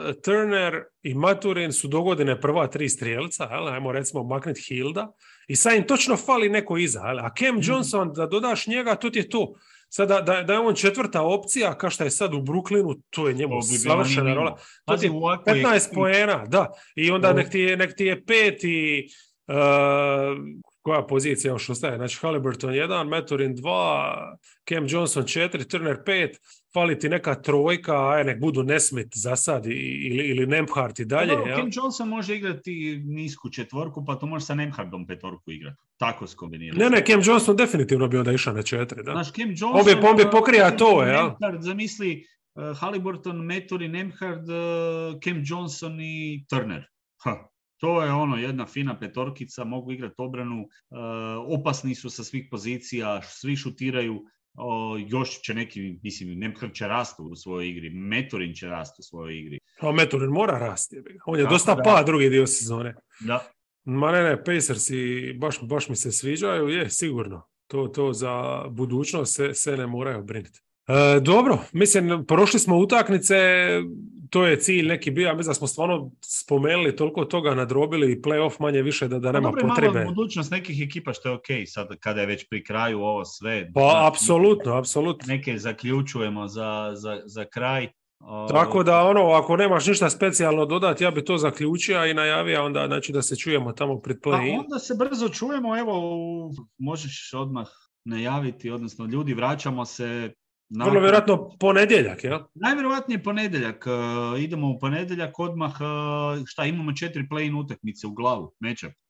[0.10, 5.12] eh, Turner i Maturin su dogodine prva tri strijelca, jel, ajmo recimo maknut Hilda,
[5.48, 7.64] i sad im točno fali neko iza, jel, a Cam Mhm.
[7.64, 9.54] Johnson, da dodaš njega, to ti je to.
[9.90, 13.34] Sada da, da je on četvrta opcija, kao što je sad u Brooklynu, to je
[13.34, 14.58] njemu To bi bilo savršena rola.
[14.86, 16.68] To ti je u ovakvoj 15 ekipi- poena, da.
[16.96, 19.08] I onda nek ti je, nek ti je pet i
[19.48, 19.56] uh,
[20.82, 21.98] koja pozicija još ostaje?
[21.98, 24.38] Znači Halliburton 1, Maturin 2,
[24.70, 26.30] Cam Johnson 4, Turner 5,
[26.74, 31.36] fali ti neka trojka, aj nek budu Nesmith za sad ili, ili Nemhart i dalje.
[31.36, 31.58] Dobro, jel?
[31.58, 35.78] Cam Johnson može igrati nisku četvorku, pa to može sa Nemhardom petorku igrati.
[35.98, 36.80] Tako skombinirati.
[36.80, 39.12] Ne, ne, Cam Johnson definitivno bi onda išao na 4, da.
[39.12, 40.10] Znaš, Cam Johnson...
[40.10, 41.06] On bi pokrija to?
[41.06, 42.26] Nemhard, Zamisli,
[42.56, 46.88] uh, Haliburton, Metori, Nemhard, uh, Cam Johnson i Turner.
[47.24, 47.50] Ha,
[47.80, 50.98] to je ono jedna fina petorkica, mogu igrati obranu, uh,
[51.60, 54.26] opasni su sa svih pozicija, svi šutiraju,
[55.08, 59.40] još će neki, mislim, Nemhard će rastu u svojoj igri, Metorin će rastu u svojoj
[59.40, 59.60] igri.
[59.80, 60.98] A Maturin mora rasti.
[61.26, 61.84] On je Tako dosta da.
[61.84, 62.96] pa drugi dio sezone.
[63.20, 63.52] Da,
[63.90, 67.48] Ma ne, ne, Pacers i baš, baš mi se sviđaju, je, sigurno.
[67.68, 70.60] To, to za budućnost se, se ne moraju brinuti.
[70.88, 73.36] E, dobro, mislim, prošli smo utakmice,
[74.30, 78.62] to je cilj neki bio, a mislim da smo stvarno spomenuli toliko toga, nadrobili playoff
[78.62, 80.00] manje više da, da nema Dobro je potrebe.
[80.00, 83.72] malo budućnost nekih ekipa što je ok, sad kada je već pri kraju ovo sve.
[83.74, 85.28] Pa, Znači, apsolutno, apsolutno.
[85.28, 87.90] Neke zaključujemo za, za, za kraj.
[88.50, 92.88] Tako da, ono, ako nemaš ništa specijalno dodati, ja bi to zaključio i najavio onda,
[92.88, 95.94] znači, da se čujemo tamo pred Pa play onda se brzo čujemo, evo,
[96.78, 97.68] možeš odmah
[98.06, 100.34] najaviti, odnosno ljudi, vraćamo se
[100.70, 102.40] Vrlo nakon- vjerojatno ponedjeljak, jel?
[102.54, 103.86] Najvjerojatnije ponedjeljak.
[103.88, 103.92] e,
[104.42, 108.56] idemo u ponedjeljak odmah, e, šta, imamo četiri play-in utakmice u glavu.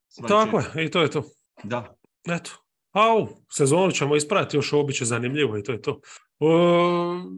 [0.08, 0.82] Sva Tako četiri.
[0.82, 1.24] je, i to je to.
[1.64, 1.96] Da.
[2.30, 2.52] Eto.
[2.92, 6.00] Au, sezonu ćemo ispraviti, još ovo bit će zanimljivo i to je to.
[6.40, 6.50] O,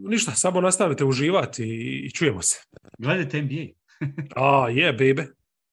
[0.10, 2.61] ništa, samo nastavite uživati i, i čujemo se.
[2.98, 3.65] Gledajte NBA.
[4.35, 5.27] A, je, baby.